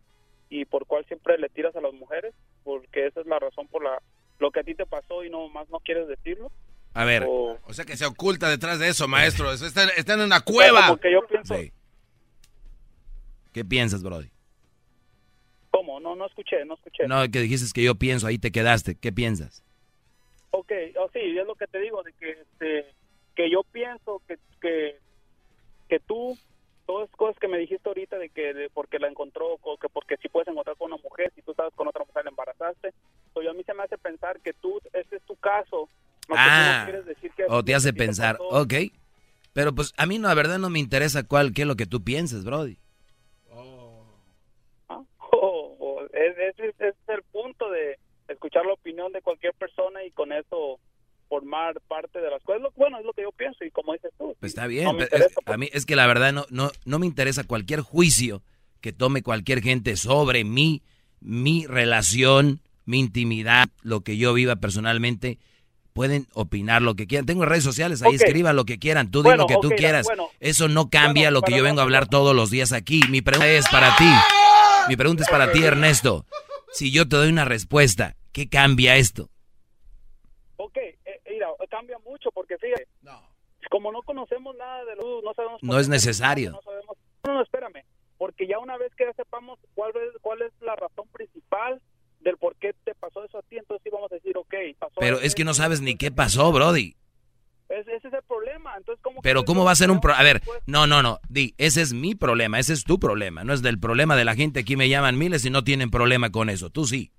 y 0.49 0.65
por 0.65 0.85
cual 0.87 1.05
siempre 1.05 1.37
le 1.37 1.49
tiras 1.49 1.75
a 1.75 1.81
las 1.81 1.93
mujeres? 1.93 2.33
Porque 2.63 3.05
esa 3.07 3.21
es 3.21 3.27
la 3.27 3.37
razón 3.37 3.67
por 3.67 3.83
la 3.83 4.01
lo 4.39 4.49
que 4.49 4.61
a 4.61 4.63
ti 4.63 4.73
te 4.73 4.85
pasó 4.87 5.23
y 5.23 5.29
no 5.29 5.49
más 5.49 5.69
no 5.69 5.79
quieres 5.81 6.07
decirlo. 6.07 6.51
A 6.93 7.05
ver, 7.05 7.25
O, 7.27 7.59
O 7.67 7.73
sea 7.73 7.85
que 7.85 7.95
se 7.95 8.05
oculta 8.05 8.49
detrás 8.49 8.79
de 8.79 8.87
eso, 8.87 9.07
maestro. 9.07 9.51
Eso 9.51 9.65
Está, 9.67 9.83
está 9.89 10.13
en 10.15 10.21
una 10.21 10.41
cueva. 10.41 10.87
porque 10.89 11.11
yo 11.11 11.21
pienso, 11.27 11.55
sí. 11.55 11.71
¿Qué 13.53 13.63
piensas, 13.65 14.01
Brody? 14.03 14.29
¿cómo? 15.69 15.99
No, 15.99 16.15
no 16.15 16.25
escuché, 16.25 16.63
no 16.65 16.75
escuché. 16.75 17.07
No, 17.07 17.21
que 17.31 17.39
dijiste 17.39 17.71
que 17.73 17.83
yo 17.83 17.95
pienso, 17.95 18.27
ahí 18.27 18.37
te 18.37 18.51
quedaste. 18.51 18.95
¿Qué 18.95 19.11
piensas? 19.11 19.63
Ok, 20.51 20.71
oh, 20.99 21.09
sí, 21.13 21.19
es 21.37 21.45
lo 21.47 21.55
que 21.55 21.65
te 21.67 21.79
digo, 21.79 22.03
de 22.03 22.13
que, 22.13 22.31
este, 22.31 22.93
que 23.41 23.49
yo 23.49 23.63
pienso 23.63 24.21
que, 24.27 24.37
que, 24.61 24.97
que 25.89 25.99
tú, 25.99 26.37
todas 26.85 27.09
las 27.09 27.17
cosas 27.17 27.39
que 27.39 27.47
me 27.47 27.57
dijiste 27.57 27.89
ahorita 27.89 28.17
de 28.19 28.29
que 28.29 28.53
de 28.53 28.69
porque 28.69 28.99
la 28.99 29.07
encontró, 29.07 29.57
que 29.81 29.89
porque 29.89 30.17
si 30.17 30.29
puedes 30.29 30.47
encontrar 30.47 30.77
con 30.77 30.91
una 30.93 31.01
mujer, 31.01 31.31
si 31.35 31.41
tú 31.41 31.51
estabas 31.51 31.73
con 31.73 31.87
otra 31.87 32.05
mujer 32.05 32.23
la 32.25 32.29
embarazaste, 32.29 32.93
yo 33.41 33.49
a 33.49 33.53
mí 33.53 33.63
se 33.63 33.73
me 33.73 33.83
hace 33.83 33.97
pensar 33.97 34.39
que 34.41 34.53
tú, 34.53 34.79
ese 34.93 35.15
es 35.15 35.23
tu 35.23 35.35
caso. 35.37 35.89
no 36.29 36.35
que 36.35 36.35
tú 36.35 36.35
no 36.35 36.37
Ah, 36.37 36.81
quieres 36.85 37.05
decir 37.07 37.31
que 37.31 37.45
o 37.49 37.63
te 37.63 37.73
hace 37.73 37.93
pensar, 37.93 38.37
pasó. 38.37 38.49
ok. 38.49 38.73
Pero 39.53 39.73
pues 39.73 39.93
a 39.97 40.05
mí 40.05 40.19
no, 40.19 40.27
la 40.27 40.33
verdad 40.35 40.59
no 40.59 40.69
me 40.69 40.79
interesa 40.79 41.23
cuál, 41.27 41.51
qué 41.53 41.63
es 41.63 41.67
lo 41.67 41.75
que 41.75 41.85
tú 41.87 42.03
pienses, 42.03 42.43
Brody. 42.45 42.77
Ah, 43.51 45.01
oh, 45.31 45.75
oh, 45.79 46.01
es- 46.13 46.37
ese 46.37 46.67
es, 46.69 46.75
ese 46.79 46.89
es 46.89 46.95
el 47.09 47.23
punto 47.31 47.69
de 47.71 47.97
escuchar 48.27 48.65
es 52.99 53.05
lo 53.05 53.13
que 53.13 53.21
yo 53.23 53.31
pienso 53.31 53.63
y 53.63 53.71
como 53.71 53.93
dices 53.93 54.11
tú. 54.17 54.35
Pues 54.39 54.51
está 54.51 54.67
bien, 54.67 54.87
a 55.45 55.57
mí 55.57 55.69
es 55.71 55.85
que 55.85 55.95
la 55.95 56.07
verdad 56.07 56.33
no, 56.33 56.45
no, 56.49 56.71
no 56.85 56.99
me 56.99 57.05
interesa 57.05 57.43
cualquier 57.43 57.81
juicio 57.81 58.43
que 58.81 58.91
tome 58.91 59.21
cualquier 59.21 59.61
gente 59.61 59.95
sobre 59.95 60.43
mí, 60.43 60.81
mi 61.19 61.65
relación, 61.67 62.61
mi 62.85 62.99
intimidad, 62.99 63.69
lo 63.81 64.01
que 64.01 64.17
yo 64.17 64.33
viva 64.33 64.57
personalmente. 64.57 65.39
Pueden 65.93 66.27
opinar 66.33 66.81
lo 66.81 66.95
que 66.95 67.05
quieran. 67.05 67.25
Tengo 67.25 67.43
redes 67.43 67.65
sociales, 67.65 68.01
ahí 68.01 68.15
escriban 68.15 68.55
lo 68.55 68.63
que 68.63 68.79
quieran. 68.79 69.11
Tú 69.11 69.23
di 69.23 69.35
lo 69.35 69.45
que 69.45 69.57
tú 69.61 69.69
quieras. 69.71 70.07
Eso 70.39 70.69
no 70.69 70.89
cambia 70.89 71.31
lo 71.31 71.41
que 71.41 71.55
yo 71.55 71.63
vengo 71.63 71.81
a 71.81 71.83
hablar 71.83 72.07
todos 72.07 72.33
los 72.33 72.49
días 72.49 72.71
aquí. 72.71 73.01
Mi 73.09 73.21
pregunta 73.21 73.51
es 73.51 73.67
para 73.67 73.97
ti. 73.97 74.09
Mi 74.87 74.95
pregunta 74.95 75.23
es 75.23 75.29
para 75.29 75.51
ti, 75.51 75.61
Ernesto. 75.63 76.25
Si 76.71 76.91
yo 76.91 77.09
te 77.09 77.17
doy 77.17 77.27
una 77.27 77.43
respuesta, 77.43 78.15
¿qué 78.31 78.47
cambia 78.47 78.95
esto? 78.95 79.29
Ok, 80.55 80.77
cambia 81.81 81.97
mucho 82.05 82.29
porque 82.31 82.57
fíjate, 82.57 82.87
no. 83.01 83.19
como 83.71 83.91
no 83.91 84.03
conocemos 84.03 84.55
nada 84.55 84.85
de 84.85 84.95
luz, 84.97 85.23
no 85.23 85.33
sabemos... 85.33 85.63
No 85.63 85.79
es 85.79 85.89
necesario. 85.89 86.51
No, 86.51 86.61
sabemos, 86.61 86.97
no, 87.25 87.33
no, 87.33 87.41
espérame, 87.41 87.83
porque 88.19 88.47
ya 88.47 88.59
una 88.59 88.77
vez 88.77 88.93
que 88.95 89.05
ya 89.05 89.13
sepamos 89.13 89.59
cuál 89.73 89.91
es, 89.95 90.21
cuál 90.21 90.43
es 90.43 90.51
la 90.61 90.75
razón 90.75 91.07
principal 91.11 91.81
del 92.19 92.37
por 92.37 92.55
qué 92.57 92.75
te 92.83 92.93
pasó 92.93 93.23
eso 93.23 93.39
a 93.39 93.41
ti, 93.43 93.57
entonces 93.57 93.81
sí 93.83 93.89
vamos 93.91 94.11
a 94.11 94.15
decir, 94.15 94.37
ok, 94.37 94.53
pasó... 94.77 94.93
Pero 94.99 95.19
es 95.19 95.33
que 95.33 95.43
no 95.43 95.55
sabes 95.55 95.81
ni 95.81 95.95
qué 95.95 96.11
pasó, 96.11 96.51
Brody. 96.51 96.95
ese 97.69 97.95
es 97.95 98.13
el 98.13 98.21
problema, 98.27 98.75
entonces 98.77 99.01
¿cómo... 99.01 99.23
Pero 99.23 99.43
¿cómo 99.43 99.65
va 99.65 99.71
a 99.71 99.75
ser 99.75 99.89
un 99.89 99.99
problema? 99.99 100.21
A 100.21 100.23
ver, 100.23 100.43
no, 100.67 100.85
no, 100.85 101.01
no, 101.01 101.19
di, 101.29 101.55
ese 101.57 101.81
es 101.81 101.93
mi 101.93 102.13
problema, 102.13 102.59
ese 102.59 102.73
es 102.73 102.83
tu 102.83 102.99
problema, 102.99 103.43
no 103.43 103.53
es 103.53 103.63
del 103.63 103.79
problema 103.79 104.15
de 104.15 104.25
la 104.25 104.35
gente, 104.35 104.59
aquí 104.59 104.75
me 104.75 104.87
llaman 104.87 105.17
miles 105.17 105.43
y 105.45 105.49
no 105.49 105.63
tienen 105.63 105.89
problema 105.89 106.29
con 106.29 106.51
eso, 106.51 106.69
tú 106.69 106.85
sí. 106.85 107.11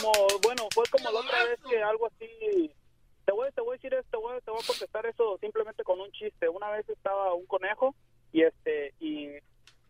como, 0.00 0.12
bueno, 0.42 0.68
fue 0.72 0.84
como 0.90 1.10
la 1.10 1.20
otra 1.20 1.44
vez 1.44 1.60
que 1.68 1.82
algo 1.82 2.06
así... 2.06 2.70
Te 3.30 3.36
voy, 3.36 3.48
te 3.52 3.60
voy 3.60 3.74
a 3.74 3.76
decir 3.76 3.94
esto, 3.94 4.10
te 4.10 4.16
voy, 4.16 4.40
te 4.44 4.50
voy 4.50 4.58
a 4.60 4.66
contestar 4.66 5.06
eso 5.06 5.38
simplemente 5.40 5.84
con 5.84 6.00
un 6.00 6.10
chiste. 6.10 6.48
Una 6.48 6.68
vez 6.70 6.88
estaba 6.88 7.32
un 7.32 7.46
conejo 7.46 7.94
y 8.32 8.42
este 8.42 8.92
y 8.98 9.28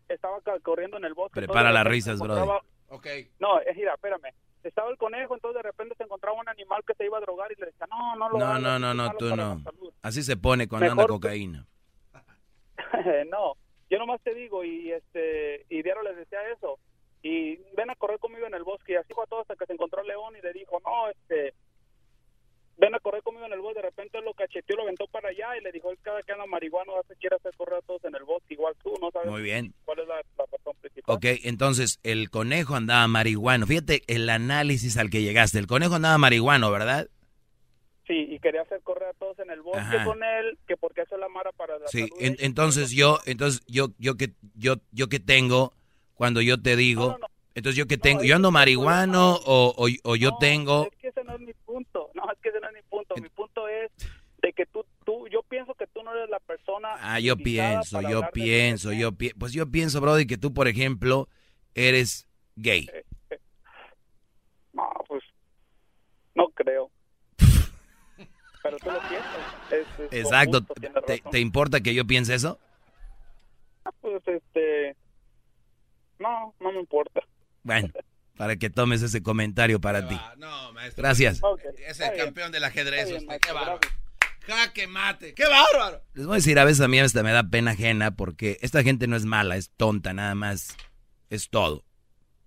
estaba 0.07 0.37
corriendo 0.61 0.97
en 0.97 1.05
el 1.05 1.15
bosque. 1.15 1.39
Prepara 1.39 1.71
las 1.71 1.87
risas, 1.87 2.19
bro. 2.19 2.61
Okay. 2.89 3.31
No, 3.39 3.59
es 3.61 3.75
mira, 3.75 3.95
espérame. 3.95 4.31
Estaba 4.61 4.91
el 4.91 4.97
conejo, 4.97 5.33
entonces 5.33 5.55
de 5.55 5.63
repente 5.63 5.95
se 5.95 6.03
encontraba 6.03 6.39
un 6.39 6.47
animal 6.49 6.83
que 6.85 6.93
se 6.93 7.05
iba 7.05 7.17
a 7.17 7.21
drogar 7.21 7.51
y 7.51 7.59
le 7.59 7.65
decía, 7.65 7.87
no, 7.89 8.15
no 8.15 8.29
lo 8.29 8.37
No, 8.37 8.59
no, 8.59 8.77
no, 8.77 8.93
no, 8.93 9.11
tú 9.17 9.35
no. 9.35 9.59
Así 10.03 10.21
se 10.21 10.37
pone 10.37 10.67
cuando 10.67 10.91
anda 10.91 11.07
cocaína. 11.07 11.65
no, 13.31 13.55
yo 13.89 13.97
nomás 13.97 14.21
te 14.21 14.35
digo 14.35 14.63
y 14.63 14.91
este 14.91 15.65
y 15.67 15.81
Diario 15.81 16.03
les 16.03 16.15
decía 16.15 16.47
eso 16.55 16.77
y 17.23 17.55
ven 17.75 17.89
a 17.89 17.95
correr 17.95 18.19
conmigo 18.19 18.45
en 18.45 18.53
el 18.53 18.63
bosque 18.63 18.93
y 18.93 18.97
así 18.97 19.15
fue 19.15 19.23
a 19.23 19.27
todo 19.27 19.41
hasta 19.41 19.55
que 19.55 19.65
se 19.65 19.73
encontró 19.73 20.03
León 20.03 20.35
y 20.35 20.41
le 20.43 20.53
dijo, 20.53 20.79
no, 20.85 21.09
este 21.09 21.55
ven 22.77 22.95
a 22.95 22.99
correr 22.99 23.21
conmigo 23.23 23.45
en 23.45 23.53
el 23.53 23.59
bosque, 23.59 23.79
de 23.79 23.87
repente 23.87 24.21
lo 24.21 24.33
cacheteó, 24.33 24.75
lo 24.75 24.83
aventó 24.83 25.07
para 25.07 25.29
allá 25.29 25.57
y 25.57 25.63
le 25.63 25.71
dijo, 25.71 25.89
cada 26.01 26.23
que 26.23 26.31
anda 26.31 26.45
marihuano 26.45 26.97
hace 26.97 27.15
quiere 27.15 27.35
hacer 27.35 27.53
correr 27.55 27.75
a 27.75 27.81
todos 27.81 28.03
en 28.05 28.15
el 28.15 28.23
bosque, 28.23 28.53
igual 28.53 28.73
tú, 28.83 28.93
¿no 29.01 29.11
sabes? 29.11 29.29
Muy 29.29 29.41
bien. 29.41 29.73
¿Cuál 29.85 29.99
es 29.99 30.07
la, 30.07 30.21
razón 30.37 30.75
principal? 30.81 31.15
Ok, 31.15 31.25
entonces 31.43 31.99
el 32.03 32.29
conejo 32.29 32.75
andaba 32.75 33.07
marihuano. 33.07 33.67
Fíjate 33.67 34.01
el 34.07 34.29
análisis 34.29 34.97
al 34.97 35.09
que 35.09 35.21
llegaste. 35.21 35.59
El 35.59 35.67
conejo 35.67 35.95
andaba 35.95 36.17
marihuano, 36.17 36.71
¿verdad? 36.71 37.07
Sí, 38.07 38.27
y 38.29 38.39
quería 38.39 38.63
hacer 38.63 38.81
correr 38.81 39.09
a 39.09 39.13
todos 39.13 39.37
en 39.39 39.51
el 39.51 39.61
bosque 39.61 40.03
con 40.03 40.23
él, 40.23 40.57
que 40.67 40.75
porque 40.75 41.01
eso 41.01 41.15
es 41.15 41.21
la 41.21 41.29
mara 41.29 41.51
para 41.51 41.77
la 41.77 41.87
Sí, 41.87 42.09
entonces 42.19 42.91
yo, 42.91 43.19
entonces 43.25 43.61
yo, 43.67 43.89
yo 43.99 44.17
que, 44.17 44.33
yo, 44.55 44.75
yo 44.91 45.07
que 45.07 45.19
tengo, 45.19 45.73
cuando 46.15 46.41
yo 46.41 46.61
te 46.61 46.75
digo, 46.75 47.17
entonces 47.55 47.77
yo 47.77 47.85
que 47.85 47.97
tengo, 47.97 48.23
yo 48.23 48.35
ando 48.35 48.51
marihuano 48.51 49.35
o, 49.35 49.73
o, 49.77 49.87
o, 50.03 50.15
yo 50.15 50.31
tengo 50.39 50.89
no 51.23 51.35
es 51.35 51.41
mi 51.41 51.53
punto. 51.53 52.09
Es 52.41 52.43
que 52.43 52.49
ese 52.49 52.59
no 52.59 52.67
es 52.69 52.73
mi 52.73 52.81
punto. 52.89 53.15
Mi 53.21 53.29
punto 53.29 53.67
es 53.67 53.91
de 54.41 54.53
que 54.53 54.65
tú, 54.65 54.83
tú, 55.05 55.27
yo 55.27 55.43
pienso 55.43 55.75
que 55.75 55.85
tú 55.85 56.01
no 56.01 56.11
eres 56.15 56.27
la 56.29 56.39
persona. 56.39 56.95
Ah, 56.99 57.19
yo 57.19 57.37
pienso, 57.37 58.01
yo 58.01 58.23
pienso, 58.33 58.91
yo 58.91 59.11
pienso. 59.11 59.37
Pues 59.37 59.53
yo 59.53 59.69
pienso, 59.69 60.01
Brody, 60.01 60.25
que 60.25 60.37
tú, 60.37 60.51
por 60.53 60.67
ejemplo, 60.67 61.27
eres 61.75 62.27
gay. 62.55 62.89
Eh, 62.91 63.05
eh. 63.29 63.39
No, 64.73 64.89
pues 65.07 65.23
no 66.33 66.49
creo. 66.49 66.89
Pero 68.63 68.77
tú 68.79 68.89
lo 68.89 68.99
piensas. 69.07 70.11
Exacto. 70.11 70.61
¿Te, 71.29 71.39
importa 71.39 71.81
que 71.81 71.93
yo 71.93 72.05
piense 72.07 72.33
eso? 72.33 72.59
Ah, 73.85 73.91
pues 74.01 74.27
este. 74.27 74.95
No, 76.17 76.55
no 76.59 76.71
me 76.71 76.79
importa. 76.79 77.21
Bueno. 77.63 77.89
para 78.41 78.55
que 78.55 78.71
tomes 78.71 79.03
ese 79.03 79.21
comentario 79.21 79.79
para 79.79 80.07
ti. 80.07 80.19
No, 80.39 80.73
maestro. 80.73 81.03
Gracias. 81.03 81.39
Es 81.87 81.99
el 81.99 82.17
campeón 82.17 82.51
del 82.51 82.63
ajedrez. 82.63 83.07
qué 83.39 83.51
bárbaro. 83.51 83.79
Jaque 84.47 84.87
mate. 84.87 85.35
¡Qué 85.35 85.43
bárbaro! 85.43 86.01
Les 86.15 86.25
voy 86.25 86.33
a 86.33 86.37
decir, 86.37 86.57
a 86.57 86.63
veces 86.63 86.81
a 86.81 86.87
mí 86.87 86.99
hasta 86.99 87.21
me 87.21 87.33
da 87.33 87.43
pena 87.43 87.69
ajena 87.69 88.15
porque 88.15 88.57
esta 88.61 88.81
gente 88.81 89.05
no 89.05 89.15
es 89.15 89.25
mala, 89.25 89.57
es 89.57 89.69
tonta 89.77 90.13
nada 90.13 90.33
más. 90.33 90.75
Es 91.29 91.51
todo. 91.51 91.85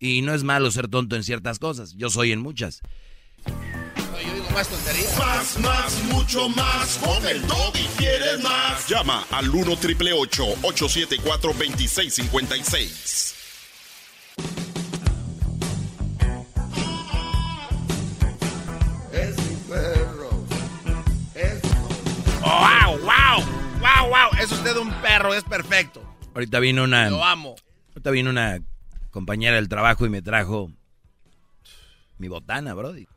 Y 0.01 0.23
no 0.23 0.35
es 0.35 0.43
malo 0.43 0.73
ser 0.73 0.89
tonto 0.89 1.15
en 1.15 1.23
ciertas 1.23 1.61
cosas. 1.61 1.95
Yo 1.95 2.11
soy 2.11 2.33
en 2.33 2.41
muchas. 2.41 2.81
yo 3.47 3.53
digo 4.35 4.51
más 4.51 4.67
tonterías. 4.67 5.17
Más, 5.17 5.61
más, 5.61 6.03
mucho 6.07 6.49
más. 6.49 6.99
Con 7.05 7.25
el 7.25 7.41
y 7.41 7.87
quieres 7.99 8.43
más. 8.43 8.89
Llama 8.89 9.25
al 9.31 9.49
1 9.49 9.71
874 9.71 11.53
2656 11.53 13.44
Es 24.45 24.53
usted 24.53 24.77
un 24.77 24.93
perro, 25.01 25.33
es 25.33 25.43
perfecto. 25.43 26.03
Ahorita 26.35 26.61
vino 26.61 26.85
una. 26.85 27.09
Lo 27.09 27.25
amo. 27.25 27.55
Ahorita 27.89 28.11
vino 28.11 28.29
una 28.29 28.61
compañera 29.11 29.57
del 29.57 29.71
trabajo 29.71 30.05
y 30.05 30.11
me 30.11 30.21
trajo 30.21 30.71
mi 32.19 32.29
botana, 32.29 32.75
Brody. 32.75 33.09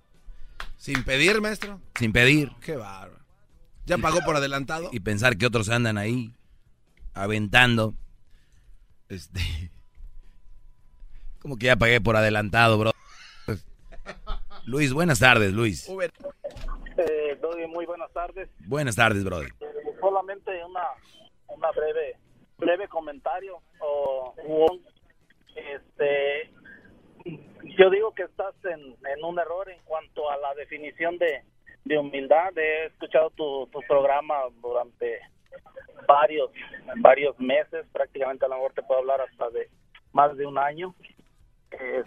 ¿Sin 0.78 1.04
pedir, 1.04 1.42
maestro? 1.42 1.82
Sin 2.00 2.14
pedir. 2.14 2.54
Qué 2.62 2.78
bárbaro. 2.78 3.20
¿Ya 3.86 3.98
pagó 3.98 4.22
por 4.22 4.38
adelantado? 4.38 4.90
Y 4.94 5.02
pensar 5.02 5.36
que 5.36 5.46
otros 5.46 5.68
andan 5.68 5.98
ahí 5.98 6.32
aventando. 7.14 7.94
Este. 9.10 9.42
Como 11.40 11.58
que 11.58 11.66
ya 11.66 11.76
pagué 11.76 12.00
por 12.00 12.16
adelantado, 12.16 12.78
bro. 12.78 12.94
Luis, 14.64 14.94
buenas 14.94 15.20
tardes, 15.20 15.52
Luis. 15.52 15.90
Eh, 15.90 17.38
muy 17.68 17.86
buenas 17.86 18.14
tardes. 18.14 18.50
Buenas 18.60 18.96
tardes, 18.96 19.26
brother. 19.26 19.54
solamente 20.00 20.52
una, 20.64 20.82
una 21.58 21.72
breve 21.72 22.16
breve 22.58 22.88
comentario 22.88 23.60
o 23.80 24.34
este 25.56 26.52
yo 27.78 27.90
digo 27.90 28.14
que 28.14 28.24
estás 28.24 28.56
en, 28.66 28.96
en, 29.06 29.24
un 29.24 29.38
error 29.40 29.70
en 29.70 29.80
cuanto 29.84 30.30
a 30.30 30.38
la 30.38 30.54
definición 30.56 31.18
de, 31.18 31.44
de 31.84 31.98
humildad. 31.98 32.58
He 32.58 32.86
escuchado 32.86 33.30
tu, 33.32 33.68
tu 33.68 33.80
programa 33.82 34.36
durante 34.62 35.20
varios 36.08 36.52
varios 37.02 37.38
meses, 37.40 37.86
prácticamente 37.92 38.46
a 38.46 38.48
lo 38.48 38.56
mejor 38.56 38.74
te 38.74 38.84
puedo 38.84 39.02
hablar 39.02 39.22
hasta 39.22 39.50
de 39.50 39.70
más 40.14 40.36
de 40.38 40.46
un 40.46 40.58
año 40.58 40.96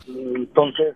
entonces... 0.06 0.94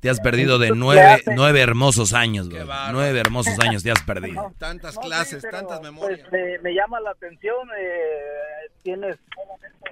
Te, 0.00 0.10
has 0.10 0.20
perdido 0.20 0.58
de 0.58 0.70
nueve, 0.70 1.22
nueve 1.34 1.60
hermosos 1.60 2.12
años, 2.12 2.48
Nueve 2.92 3.18
hermosos 3.18 3.58
años 3.60 3.82
te 3.82 3.90
has 3.90 4.02
perdido. 4.06 4.52
Tantas 4.58 4.98
clases, 4.98 5.42
tantas 5.42 5.80
pues, 5.80 5.92
memorias. 5.92 6.28
me, 6.62 6.74
llama 6.74 7.00
la 7.00 7.10
atención, 7.10 7.68
eh, 7.78 8.70
tienes, 8.82 9.16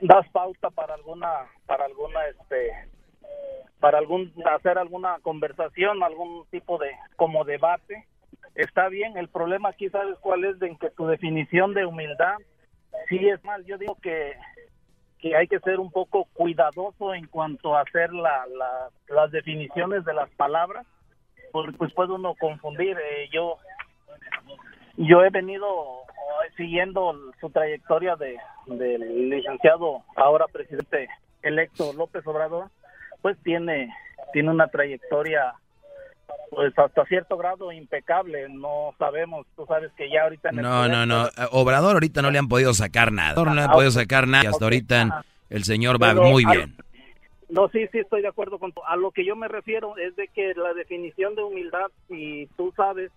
das 0.02 0.28
pauta 0.30 0.70
para 0.70 0.94
alguna, 0.94 1.28
para 1.66 1.86
alguna, 1.86 2.20
este, 2.26 2.70
para 3.80 3.98
algún, 3.98 4.32
hacer 4.44 4.78
alguna 4.78 5.18
conversación, 5.22 6.02
algún 6.02 6.46
tipo 6.50 6.78
de, 6.78 6.90
como 7.16 7.44
debate. 7.44 8.06
Está 8.54 8.88
bien, 8.88 9.16
el 9.16 9.28
problema 9.28 9.70
aquí, 9.70 9.88
¿sabes 9.88 10.18
cuál 10.20 10.44
es? 10.44 10.58
De 10.58 10.68
en 10.68 10.76
que 10.76 10.90
tu 10.90 11.06
definición 11.06 11.72
de 11.74 11.86
humildad 11.86 12.36
sí 13.08 13.28
es 13.28 13.42
mal. 13.44 13.64
Yo 13.64 13.78
digo 13.78 13.96
que 14.02 14.34
que 15.22 15.36
hay 15.36 15.46
que 15.46 15.60
ser 15.60 15.78
un 15.78 15.90
poco 15.92 16.26
cuidadoso 16.34 17.14
en 17.14 17.26
cuanto 17.28 17.76
a 17.76 17.82
hacer 17.82 18.12
la, 18.12 18.44
las 19.08 19.30
definiciones 19.30 20.04
de 20.04 20.12
las 20.12 20.28
palabras, 20.30 20.84
porque 21.52 21.72
pues 21.72 21.94
puede 21.94 22.12
uno 22.12 22.34
confundir. 22.34 22.98
Eh, 22.98 23.28
yo 23.32 23.56
yo 24.96 25.24
he 25.24 25.30
venido 25.30 25.66
eh, 26.02 26.50
siguiendo 26.56 27.14
su 27.40 27.50
trayectoria 27.50 28.16
de 28.16 28.36
del 28.66 29.30
licenciado 29.30 30.02
ahora 30.16 30.46
presidente 30.48 31.08
electo 31.42 31.92
López 31.92 32.26
Obrador, 32.26 32.68
pues 33.22 33.38
tiene 33.44 33.94
tiene 34.32 34.50
una 34.50 34.66
trayectoria 34.66 35.54
pues 36.50 36.78
hasta 36.78 37.04
cierto 37.06 37.36
grado 37.36 37.72
impecable, 37.72 38.48
no 38.50 38.94
sabemos, 38.98 39.46
tú 39.56 39.64
sabes 39.66 39.90
que 39.96 40.10
ya 40.10 40.24
ahorita... 40.24 40.50
En 40.50 40.56
no, 40.56 40.86
no, 40.86 41.06
no, 41.06 41.28
Obrador 41.50 41.94
ahorita 41.94 42.20
no 42.20 42.30
le 42.30 42.38
han 42.38 42.48
podido 42.48 42.74
sacar 42.74 43.10
nada, 43.10 43.42
no 43.42 43.54
le 43.54 43.62
han 43.62 43.70
podido 43.70 43.90
sacar 43.90 44.28
nada 44.28 44.44
y 44.44 44.46
hasta 44.48 44.64
ahorita 44.64 45.24
el 45.48 45.64
señor 45.64 46.02
va 46.02 46.14
muy 46.14 46.44
bien. 46.44 46.76
No, 47.48 47.68
sí, 47.68 47.86
sí, 47.92 47.98
estoy 47.98 48.22
de 48.22 48.28
acuerdo 48.28 48.58
con 48.58 48.72
A 48.86 48.96
lo 48.96 49.10
que 49.10 49.26
yo 49.26 49.36
me 49.36 49.46
refiero 49.46 49.96
es 49.98 50.16
de 50.16 50.28
que 50.28 50.54
la 50.54 50.72
definición 50.72 51.34
de 51.34 51.42
humildad, 51.42 51.90
si 52.08 52.48
tú 52.56 52.72
sabes, 52.74 53.10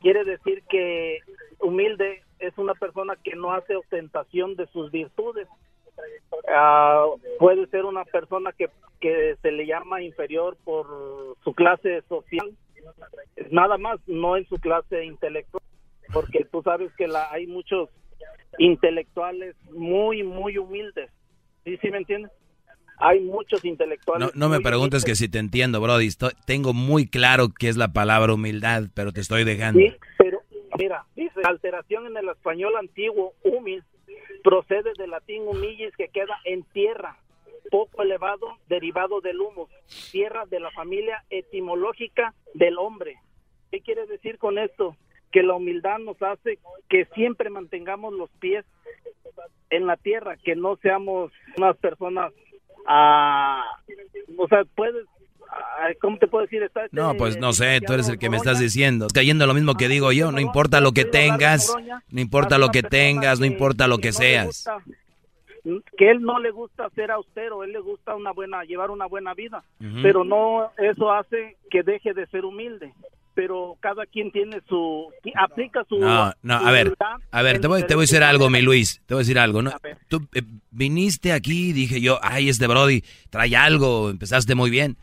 quiere 0.00 0.24
decir 0.24 0.62
que 0.68 1.18
humilde 1.60 2.22
es 2.38 2.56
una 2.56 2.74
persona 2.74 3.16
que 3.22 3.34
no 3.34 3.52
hace 3.52 3.74
ostentación 3.74 4.54
de 4.54 4.66
sus 4.68 4.90
virtudes. 4.90 5.48
Ah, 6.48 7.06
puede 7.38 7.66
ser 7.68 7.84
una 7.84 8.04
persona 8.04 8.52
que, 8.52 8.68
que 9.00 9.36
se 9.40 9.52
le 9.52 9.66
llama 9.66 10.02
inferior 10.02 10.56
por 10.64 10.86
su 11.42 11.54
clase 11.54 12.02
social, 12.08 12.52
nada 13.50 13.78
más, 13.78 13.98
no 14.06 14.36
en 14.36 14.46
su 14.48 14.56
clase 14.56 15.04
intelectual, 15.04 15.62
porque 16.12 16.44
tú 16.44 16.62
sabes 16.62 16.92
que 16.96 17.08
la, 17.08 17.30
hay 17.30 17.46
muchos 17.46 17.88
intelectuales 18.58 19.56
muy, 19.70 20.22
muy 20.22 20.58
humildes. 20.58 21.10
¿Sí, 21.64 21.76
sí 21.78 21.90
me 21.90 21.98
entiendes? 21.98 22.30
Hay 22.98 23.20
muchos 23.20 23.64
intelectuales. 23.64 24.34
No, 24.34 24.48
me 24.48 24.60
preguntes 24.60 25.04
que 25.04 25.16
si 25.16 25.28
te 25.28 25.38
entiendo, 25.38 25.80
Brody. 25.80 26.08
tengo 26.46 26.72
muy 26.72 27.08
claro 27.08 27.48
qué 27.48 27.68
es 27.68 27.76
la 27.76 27.92
palabra 27.92 28.34
humildad, 28.34 28.84
pero 28.94 29.12
te 29.12 29.20
estoy 29.20 29.44
dejando. 29.44 29.80
Sí, 29.80 29.92
pero 30.16 30.38
mira, 30.78 31.04
dice 31.16 31.40
alteración 31.42 32.06
en 32.06 32.16
el 32.16 32.28
español 32.28 32.76
antiguo, 32.76 33.34
humil, 33.42 33.82
procede 34.44 34.92
del 34.98 35.10
latín 35.10 35.48
humillis 35.48 35.96
que 35.96 36.08
queda 36.08 36.38
en 36.44 36.62
tierra, 36.64 37.16
poco 37.70 38.02
elevado, 38.02 38.58
derivado 38.68 39.22
del 39.22 39.40
humus, 39.40 39.70
tierra 40.12 40.44
de 40.44 40.60
la 40.60 40.70
familia 40.70 41.24
etimológica 41.30 42.34
del 42.52 42.78
hombre. 42.78 43.16
¿Qué 43.70 43.80
quiere 43.80 44.06
decir 44.06 44.38
con 44.38 44.58
esto? 44.58 44.96
Que 45.32 45.42
la 45.42 45.54
humildad 45.54 45.98
nos 45.98 46.22
hace 46.22 46.58
que 46.90 47.06
siempre 47.14 47.48
mantengamos 47.48 48.12
los 48.12 48.30
pies 48.38 48.66
en 49.70 49.86
la 49.86 49.96
tierra, 49.96 50.36
que 50.36 50.54
no 50.54 50.76
seamos 50.76 51.32
unas 51.56 51.76
personas, 51.78 52.32
ah, 52.86 53.64
o 54.36 54.46
sea, 54.46 54.64
puedes 54.76 55.06
¿Cómo 56.00 56.18
te 56.18 56.26
puedo 56.26 56.46
decir? 56.46 56.62
no, 56.92 57.14
pues 57.14 57.36
no 57.38 57.52
sé, 57.52 57.80
tú 57.86 57.92
eres 57.92 58.08
el 58.08 58.18
que 58.18 58.30
me 58.30 58.36
estás 58.36 58.58
diciendo. 58.58 59.08
Cayendo 59.12 59.46
lo 59.46 59.54
mismo 59.54 59.74
que 59.74 59.88
digo 59.88 60.12
yo, 60.12 60.32
no 60.32 60.40
importa 60.40 60.80
lo 60.80 60.92
que 60.92 61.04
tengas, 61.04 61.74
no 62.10 62.20
importa 62.20 62.58
lo 62.58 62.70
que 62.70 62.82
tengas, 62.82 63.40
no 63.40 63.46
importa 63.46 63.86
lo 63.86 63.98
que 63.98 64.12
seas. 64.12 64.66
Que 65.96 66.10
él 66.10 66.22
no 66.22 66.38
le 66.40 66.50
gusta 66.50 66.90
ser 66.90 67.10
austero, 67.10 67.64
él 67.64 67.72
le 67.72 67.80
gusta 67.80 68.14
una 68.14 68.32
buena, 68.32 68.64
llevar 68.64 68.90
una 68.90 69.06
buena 69.06 69.34
vida, 69.34 69.62
pero 70.02 70.24
no, 70.24 70.70
eso 70.78 71.12
hace 71.12 71.56
que 71.70 71.82
deje 71.82 72.12
de 72.14 72.26
ser 72.26 72.44
humilde 72.44 72.92
pero 73.34 73.76
cada 73.80 74.06
quien 74.06 74.30
tiene 74.30 74.60
su 74.68 75.10
aplica 75.34 75.84
su 75.88 75.98
no 75.98 76.32
no 76.42 76.54
a 76.54 76.70
ver 76.70 76.94
a 77.32 77.42
ver 77.42 77.60
te 77.60 77.66
voy, 77.66 77.82
te 77.82 77.94
voy 77.94 78.02
a 78.02 78.06
decir 78.06 78.22
algo 78.22 78.48
mi 78.48 78.62
Luis 78.62 79.02
te 79.06 79.14
voy 79.14 79.22
a 79.22 79.24
decir 79.24 79.40
algo 79.40 79.60
no 79.60 79.72
tú 80.08 80.26
eh, 80.34 80.42
viniste 80.70 81.32
aquí 81.32 81.72
dije 81.72 82.00
yo 82.00 82.18
ay 82.22 82.48
este 82.48 82.68
Brody 82.68 83.02
trae 83.30 83.56
algo 83.56 84.08
empezaste 84.08 84.54
muy 84.54 84.70
bien 84.70 84.96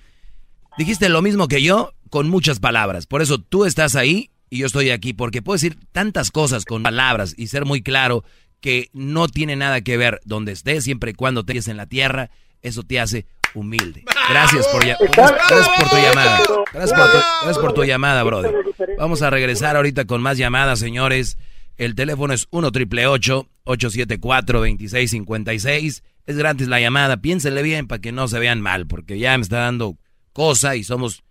dijiste 0.77 1.09
lo 1.09 1.21
mismo 1.21 1.47
que 1.47 1.61
yo 1.61 1.93
con 2.09 2.29
muchas 2.29 2.59
palabras 2.59 3.07
por 3.07 3.21
eso 3.21 3.39
tú 3.39 3.65
estás 3.65 3.95
ahí 3.95 4.31
y 4.49 4.59
yo 4.59 4.67
estoy 4.67 4.89
aquí 4.89 5.13
porque 5.13 5.41
puedo 5.41 5.55
decir 5.55 5.77
tantas 5.91 6.31
cosas 6.31 6.65
con 6.65 6.83
palabras 6.83 7.33
y 7.37 7.47
ser 7.47 7.65
muy 7.65 7.81
claro 7.81 8.23
que 8.59 8.89
no 8.93 9.27
tiene 9.27 9.55
nada 9.55 9.81
que 9.81 9.97
ver 9.97 10.19
donde 10.25 10.51
estés 10.51 10.83
siempre 10.83 11.11
y 11.11 11.13
cuando 11.13 11.41
estés 11.41 11.67
en 11.67 11.77
la 11.77 11.85
tierra 11.85 12.29
eso 12.61 12.83
te 12.83 12.99
hace 12.99 13.25
humilde. 13.53 14.03
Gracias 14.29 14.67
por, 14.67 14.85
gracias, 14.85 15.69
por 15.77 15.89
tu 15.89 15.95
llamada. 15.95 16.39
Gracias 16.73 17.57
por 17.57 17.73
tu, 17.73 17.83
llamada, 17.83 18.23
brother. 18.23 18.53
Vamos 18.97 19.21
a 19.21 19.29
regresar 19.29 19.75
ahorita 19.75 20.05
con 20.05 20.21
más 20.21 20.37
llamadas, 20.37 20.79
señores. 20.79 21.37
El 21.77 21.95
teléfono 21.95 22.33
es 22.33 22.47
1 22.51 22.71
triple 22.71 23.07
874 23.07 24.59
2656. 24.59 26.03
Es 26.27 26.37
gratis 26.37 26.67
la 26.67 26.79
llamada. 26.79 27.17
Piénsenle 27.17 27.63
bien 27.63 27.87
para 27.87 28.01
que 28.01 28.11
no 28.11 28.27
se 28.27 28.39
vean 28.39 28.61
mal, 28.61 28.87
porque 28.87 29.19
ya 29.19 29.37
me 29.37 29.43
está 29.43 29.59
dando 29.59 29.97
cosa 30.33 30.75
y 30.75 30.83
somos 30.83 31.23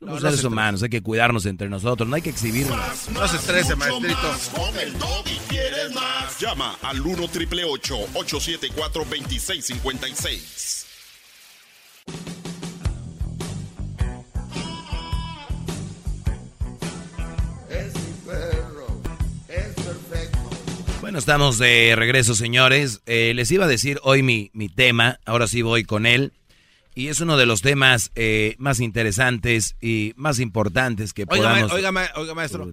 los 0.00 0.20
seres 0.20 0.44
humanos. 0.44 0.82
Hay 0.82 0.90
que 0.90 1.02
cuidarnos 1.02 1.46
entre 1.46 1.68
nosotros, 1.68 2.08
no 2.08 2.16
hay 2.16 2.22
que 2.22 2.30
exhibirnos. 2.30 2.78
No 3.10 3.28
se 3.28 3.36
estrese, 3.36 3.76
maestrito. 3.76 4.34
Llama 6.38 6.76
al 6.82 7.00
1 7.00 7.28
triple 7.28 7.64
874 7.64 9.04
2656. 9.04 10.86
Bueno, 21.00 21.20
estamos 21.20 21.58
de 21.58 21.94
regreso, 21.96 22.34
señores. 22.34 23.00
Eh, 23.06 23.32
les 23.34 23.50
iba 23.52 23.64
a 23.64 23.68
decir 23.68 24.00
hoy 24.02 24.24
mi, 24.24 24.50
mi, 24.52 24.68
tema, 24.68 25.20
ahora 25.24 25.46
sí 25.46 25.62
voy 25.62 25.84
con 25.84 26.04
él. 26.04 26.32
Y 26.96 27.08
es 27.08 27.20
uno 27.20 27.36
de 27.36 27.44
los 27.44 27.60
temas 27.60 28.10
eh, 28.14 28.56
más 28.56 28.80
interesantes 28.80 29.76
y 29.82 30.14
más 30.16 30.40
importantes 30.40 31.12
que 31.12 31.26
podamos... 31.26 31.70
oiga, 31.70 31.92
oiga, 32.16 32.34
maestro. 32.34 32.72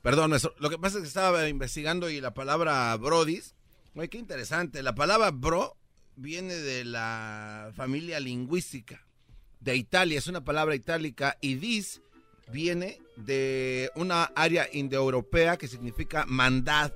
Perdón, 0.00 0.30
maestro. 0.30 0.54
Lo 0.58 0.70
que 0.70 0.78
pasa 0.78 0.96
es 0.96 1.02
que 1.02 1.08
estaba 1.08 1.46
investigando 1.50 2.08
y 2.08 2.18
la 2.18 2.32
palabra 2.32 2.96
brodis... 2.96 3.54
Oye, 3.94 4.08
qué 4.08 4.16
interesante. 4.16 4.82
La 4.82 4.94
palabra 4.94 5.32
bro 5.32 5.76
viene 6.16 6.54
de 6.54 6.86
la 6.86 7.72
familia 7.76 8.20
lingüística 8.20 9.06
de 9.60 9.76
Italia, 9.76 10.18
es 10.18 10.26
una 10.26 10.42
palabra 10.42 10.74
itálica, 10.74 11.36
y 11.42 11.56
dis 11.56 12.00
viene 12.48 12.98
de 13.16 13.90
una 13.96 14.24
área 14.34 14.66
indoeuropea 14.72 15.58
que 15.58 15.68
significa 15.68 16.24
mandad. 16.26 16.90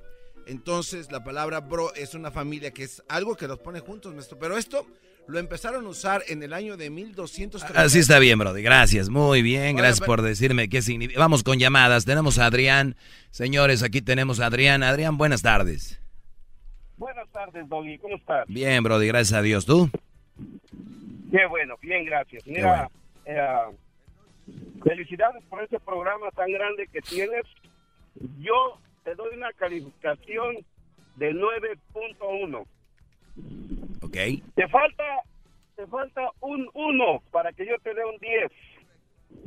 Entonces 0.46 1.12
la 1.12 1.23
palabra 1.23 1.61
bro 1.61 1.92
es 1.94 2.14
una 2.14 2.31
familia 2.31 2.70
que 2.70 2.85
es 2.85 3.03
algo 3.09 3.37
que 3.37 3.46
los 3.46 3.59
pone 3.59 3.81
juntos, 3.81 4.14
maestro. 4.14 4.38
Pero 4.38 4.57
esto 4.57 4.87
lo 5.26 5.38
empezaron 5.38 5.87
a 5.87 5.88
usar 5.88 6.22
en 6.28 6.42
el 6.42 6.52
año 6.52 6.76
de 6.76 6.90
1230. 6.90 7.80
Así 7.80 8.00
está 8.00 8.18
bien, 8.18 8.38
Brody. 8.38 8.62
Gracias. 8.62 9.09
Muy 9.09 9.42
bien. 9.42 9.76
Gracias 9.76 10.06
por 10.06 10.22
decirme 10.22 10.68
qué 10.68 10.83
significa. 10.83 11.20
Vamos 11.20 11.42
con 11.42 11.59
llamadas. 11.59 12.04
Tenemos 12.04 12.38
a 12.38 12.46
Adrián. 12.46 12.96
Señores, 13.30 13.83
aquí 13.83 14.02
tenemos 14.02 14.40
a 14.40 14.46
Adrián. 14.46 14.83
Adrián, 14.83 15.16
buenas 15.16 15.42
tardes. 15.42 16.00
Buenas 16.96 17.28
tardes, 17.30 17.68
Doggy. 17.68 17.98
¿Cómo 17.98 18.16
estás? 18.16 18.46
Bien, 18.48 18.83
Brody, 18.83 19.06
gracias 19.06 19.38
a 19.38 19.42
Dios. 19.42 19.64
¿Tú? 19.64 19.88
Qué 21.30 21.46
bueno, 21.46 21.76
bien, 21.80 22.04
gracias. 22.04 22.46
Mira, 22.46 22.90
eh, 23.24 23.38
felicidades 24.83 25.42
por 25.44 25.62
este 25.62 25.78
programa 25.80 26.30
tan 26.33 26.50
grande 26.50 26.88
que 26.92 27.00
tienes. 27.00 27.44
Yo 28.38 28.78
te 29.04 29.14
doy 29.14 29.35
una 29.37 29.52
calificación 29.52 30.56
de 31.16 31.33
9.1. 31.33 32.66
Ok. 34.11 34.16
Te 34.57 34.68
falta, 34.68 35.05
te 35.77 35.87
falta 35.87 36.31
un 36.40 36.68
1 36.75 37.23
para 37.31 37.53
que 37.53 37.64
yo 37.64 37.77
te 37.83 37.94
dé 37.94 38.05
un 38.05 38.18
10. 38.18 38.53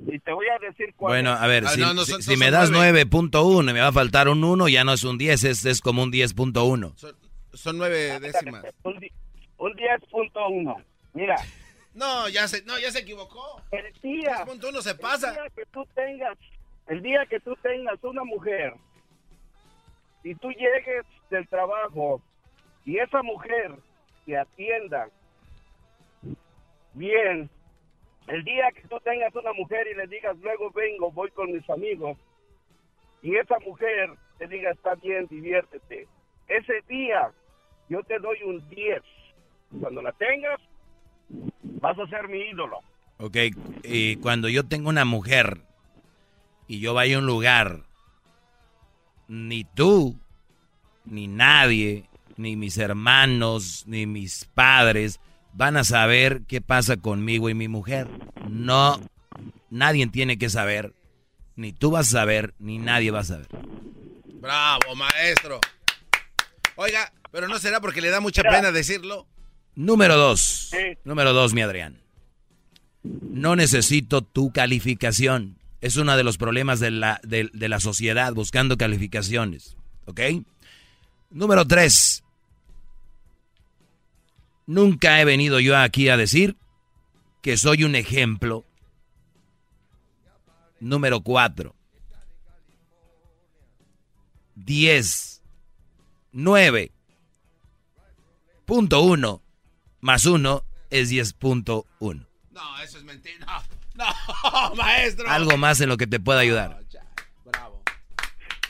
Y 0.08 0.19
te 0.19 0.32
voy 0.32 0.47
a 0.47 0.58
decir 0.60 0.93
cuál 0.95 1.12
Bueno, 1.12 1.32
a 1.32 1.45
ver, 1.47 1.65
ah, 1.65 1.69
si, 1.69 2.38
me 2.38 2.49
das 2.49 2.71
9.1 2.71 3.69
y 3.69 3.73
me 3.73 3.82
va 3.82 3.88
a 3.88 3.91
faltar 3.91 4.30
un 4.30 4.41
1, 4.41 4.69
ya 4.69 4.86
no 4.86 4.93
es 4.93 5.04
un 5.04 5.17
10, 5.17 5.43
es, 5.43 5.65
es 5.65 5.82
como 5.82 6.04
un 6.04 6.12
10.1. 6.12 6.93
Son 7.54 7.78
nueve 7.78 8.19
décimas. 8.19 8.65
Un, 9.58 9.73
10.1. 9.76 10.84
Mira. 11.13 11.36
No, 11.93 12.28
ya 12.28 12.47
se, 12.47 12.63
no, 12.63 12.78
ya 12.80 12.91
se 12.91 12.99
equivocó. 12.99 13.62
El 13.71 13.93
día, 14.02 14.45
se 14.82 14.95
pasa. 14.95 15.30
El 15.30 15.36
día 15.36 15.49
que 15.56 15.65
tú 15.71 15.88
tengas, 15.93 16.38
el 16.88 17.02
día 17.02 17.26
que 17.30 17.39
tú 17.39 17.56
tengas 17.62 18.04
una 18.04 18.23
mujer 18.23 18.73
y 20.23 20.36
tú 20.36 20.49
llegues 20.49 21.06
del 21.30 21.47
trabajo 21.47 22.21
y 22.84 22.97
esa 22.97 23.21
mujer 23.21 23.78
te 24.25 24.38
atienda 24.38 25.09
bien, 26.93 27.49
el 28.27 28.43
día 28.43 28.71
que 28.71 28.88
tú 28.88 28.99
tengas 29.03 29.33
una 29.36 29.53
mujer 29.53 29.88
y 29.88 29.95
le 29.95 30.07
digas 30.07 30.38
luego 30.39 30.71
vengo, 30.71 31.12
voy 31.12 31.29
con 31.31 31.51
mis 31.51 31.67
amigos 31.69 32.17
y 33.21 33.36
esa 33.36 33.57
mujer 33.59 34.12
te 34.38 34.47
diga 34.47 34.71
está 34.71 34.95
bien, 34.95 35.27
diviértete. 35.27 36.07
Ese 36.47 36.81
día 36.88 37.31
yo 37.89 38.03
te 38.03 38.19
doy 38.19 38.38
un 38.43 38.67
10. 38.69 39.01
Cuando 39.79 40.01
la 40.01 40.12
tengas, 40.12 40.59
vas 41.81 41.97
a 41.97 42.07
ser 42.07 42.27
mi 42.27 42.39
ídolo. 42.39 42.79
Ok, 43.19 43.38
y 43.83 44.17
cuando 44.17 44.49
yo 44.49 44.67
tengo 44.67 44.89
una 44.89 45.05
mujer 45.05 45.59
y 46.67 46.79
yo 46.79 46.93
vaya 46.93 47.15
a 47.15 47.19
un 47.19 47.25
lugar, 47.25 47.83
ni 49.27 49.63
tú, 49.63 50.15
ni 51.05 51.27
nadie, 51.27 52.05
ni 52.37 52.55
mis 52.55 52.77
hermanos, 52.77 53.83
ni 53.87 54.05
mis 54.05 54.45
padres 54.53 55.19
van 55.53 55.77
a 55.77 55.83
saber 55.83 56.41
qué 56.47 56.61
pasa 56.61 56.97
conmigo 56.97 57.49
y 57.49 57.53
mi 57.53 57.67
mujer. 57.67 58.07
No, 58.49 58.99
nadie 59.69 60.07
tiene 60.07 60.37
que 60.37 60.49
saber. 60.49 60.93
Ni 61.55 61.71
tú 61.71 61.91
vas 61.91 62.07
a 62.07 62.11
saber, 62.11 62.53
ni 62.59 62.79
nadie 62.79 63.11
va 63.11 63.19
a 63.19 63.23
saber. 63.25 63.47
Bravo, 64.41 64.95
maestro. 64.95 65.59
Oiga, 66.75 67.13
pero 67.31 67.47
no 67.47 67.59
será 67.59 67.79
porque 67.79 68.01
le 68.01 68.09
da 68.09 68.19
mucha 68.19 68.43
pena 68.43 68.71
decirlo. 68.71 69.27
Número 69.75 70.17
dos. 70.17 70.71
Número 71.03 71.33
dos, 71.33 71.53
mi 71.53 71.61
Adrián. 71.61 72.01
No 73.03 73.55
necesito 73.55 74.21
tu 74.21 74.51
calificación. 74.51 75.57
Es 75.81 75.97
uno 75.97 76.15
de 76.15 76.23
los 76.23 76.37
problemas 76.37 76.79
de 76.79 76.91
la, 76.91 77.19
de, 77.23 77.49
la 77.53 77.79
sociedad 77.79 78.33
buscando 78.33 78.77
calificaciones. 78.77 79.75
¿Ok? 80.05 80.21
Número 81.29 81.65
tres. 81.65 82.22
Nunca 84.73 85.21
he 85.21 85.25
venido 85.25 85.59
yo 85.59 85.77
aquí 85.77 86.09
a 86.09 86.17
decir 86.17 86.57
que 87.43 87.57
soy 87.57 87.83
un 87.83 87.95
ejemplo. 87.95 88.65
Número 90.79 91.21
4. 91.21 91.75
10. 94.55 95.43
9. 96.31 96.91
Punto 98.65 99.01
1 99.03 99.43
más 100.01 100.25
1 100.25 100.65
es 100.89 101.12
10.1. 101.12 101.86
No, 102.49 102.81
eso 102.81 102.97
es 102.97 103.03
mentira. 103.03 103.45
No, 103.93 104.05
no, 104.05 104.75
maestro. 104.75 105.29
Algo 105.29 105.55
más 105.55 105.81
en 105.81 105.89
lo 105.89 105.97
que 105.97 106.07
te 106.07 106.19
pueda 106.19 106.39
ayudar. 106.39 106.81
Bravo. 107.45 107.83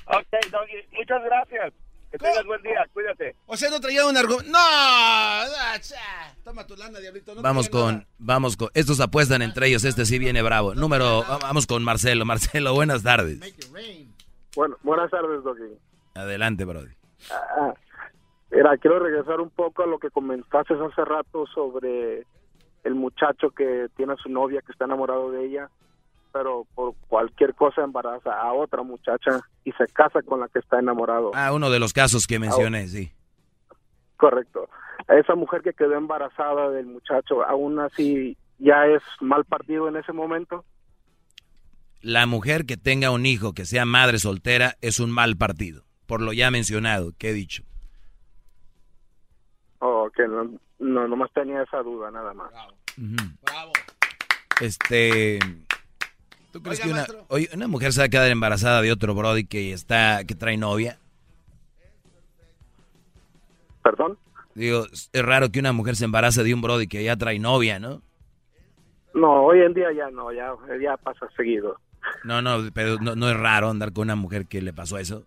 Ok, 0.08 0.52
Doggy, 0.52 0.86
muchas 0.98 1.24
gracias. 1.24 1.74
Que 2.14 2.20
tengas 2.20 2.46
buen 2.46 2.62
día, 2.62 2.88
cuídate. 2.94 3.36
O 3.48 3.58
sea, 3.58 3.72
no 3.72 3.80
traía 3.80 4.06
un 4.06 4.16
argumento. 4.16 4.52
No, 4.52 4.60
ah, 4.60 5.76
toma 6.44 6.68
tu 6.68 6.76
lana, 6.76 7.00
diablito. 7.00 7.34
no 7.34 7.42
Vamos 7.42 7.70
con, 7.70 7.96
nada. 7.96 8.08
vamos 8.20 8.56
con, 8.56 8.70
estos 8.76 9.00
apuestan 9.00 9.42
entre 9.42 9.66
ellos, 9.66 9.84
este 9.84 10.06
sí 10.06 10.20
viene 10.20 10.44
bravo. 10.44 10.76
Número, 10.76 11.24
vamos 11.42 11.66
con 11.66 11.84
Marcelo. 11.84 12.24
Marcelo, 12.24 12.76
buenas 12.76 13.02
tardes. 13.02 13.40
Bueno, 14.56 14.78
buenas 14.84 15.10
tardes, 15.10 15.44
Doggy. 15.44 15.76
Adelante, 16.14 16.66
Brody. 16.66 16.92
Ah, 17.32 17.74
mira, 18.52 18.78
quiero 18.78 19.00
regresar 19.00 19.42
un 19.42 19.50
poco 19.50 19.82
a 19.82 19.88
lo 19.88 19.98
que 19.98 20.12
comentaste 20.12 20.76
hace 20.76 21.06
rato 21.06 21.48
sobre 21.48 22.28
el 22.84 22.94
muchacho 22.94 23.50
que 23.50 23.88
tiene 23.98 24.14
a 24.14 24.18
su 24.18 24.30
novia, 24.30 24.62
que 24.62 24.72
está 24.72 24.86
enamorado 24.86 25.32
de 25.32 25.46
ella, 25.46 25.68
pero 26.34 26.66
por 26.74 26.96
cualquier 27.08 27.54
cosa 27.54 27.84
embaraza 27.84 28.34
a 28.34 28.52
otra 28.54 28.82
muchacha 28.82 29.40
y 29.64 29.72
se 29.74 29.88
casa 29.88 30.22
con 30.24 30.40
la 30.40 30.48
que 30.50 30.60
está 30.60 30.80
enamorado. 30.80 31.32
Ah, 31.36 31.54
uno 31.54 31.70
de 31.70 31.80
los 31.80 31.94
casos 31.94 32.26
que 32.26 32.40
mencioné, 32.40 32.88
sí. 32.88 33.12
Correcto. 34.18 34.68
A 35.08 35.16
esa 35.16 35.36
mujer 35.36 35.62
que 35.62 35.74
quedó 35.74 35.94
embarazada 35.94 36.72
del 36.72 36.88
muchacho, 36.88 37.44
aún 37.44 37.80
así 37.80 38.36
ya 38.58 38.88
es 38.88 39.04
mal 39.22 39.46
partido 39.46 39.88
en 39.88 39.96
ese 39.96 40.12
momento. 40.12 40.66
La 42.02 42.26
mujer 42.26 42.66
que 42.66 42.78
tenga 42.78 43.12
un 43.12 43.26
hijo 43.26 43.54
que 43.54 43.66
sea 43.66 43.86
madre 43.86 44.18
soltera 44.18 44.76
es 44.82 45.00
un 45.00 45.12
mal 45.12 45.38
partido, 45.38 45.84
por 46.08 46.22
lo 46.22 46.34
ya 46.34 46.50
mencionado, 46.52 47.14
que 47.18 47.30
he 47.30 47.34
dicho. 47.34 47.64
O 49.80 50.10
que 50.10 50.28
no, 50.28 50.50
no, 50.80 51.08
nomás 51.08 51.32
tenía 51.32 51.62
esa 51.62 51.84
duda, 51.84 52.10
nada 52.10 52.34
más. 52.34 52.52
Bravo. 52.98 53.72
Este, 54.62 55.40
¿tú 56.54 56.62
crees 56.62 56.80
Oiga, 56.86 57.06
que 57.06 57.12
una, 57.12 57.26
oye, 57.28 57.50
una 57.54 57.68
mujer 57.68 57.92
se 57.92 58.00
va 58.00 58.06
a 58.06 58.10
quedar 58.10 58.32
embarazada 58.32 58.82
de 58.82 58.92
otro 58.94 59.14
Brody 59.14 59.44
que 59.46 59.74
está, 59.74 60.24
que 60.24 60.36
trae 60.36 60.56
novia? 60.56 60.98
¿Perdón? 63.84 64.18
Digo, 64.56 64.86
es 64.92 65.10
raro 65.26 65.50
que 65.52 65.60
una 65.60 65.74
mujer 65.74 65.96
se 65.96 66.06
embarace 66.06 66.44
de 66.44 66.54
un 66.54 66.62
Brody 66.62 66.88
que 66.88 67.04
ya 67.04 67.18
trae 67.18 67.40
novia, 67.40 67.80
¿no? 67.80 68.02
No, 69.14 69.44
hoy 69.44 69.60
en 69.62 69.74
día 69.74 69.92
ya 69.92 70.10
no, 70.10 70.32
ya, 70.32 70.54
ya 70.82 70.96
pasa 70.98 71.28
seguido. 71.36 71.78
No, 72.24 72.42
no, 72.42 72.60
pero 72.74 72.98
no, 73.00 73.16
no 73.16 73.30
es 73.30 73.38
raro 73.38 73.70
andar 73.70 73.92
con 73.94 74.04
una 74.04 74.16
mujer 74.16 74.46
que 74.48 74.62
le 74.62 74.74
pasó 74.74 74.98
eso. 74.98 75.26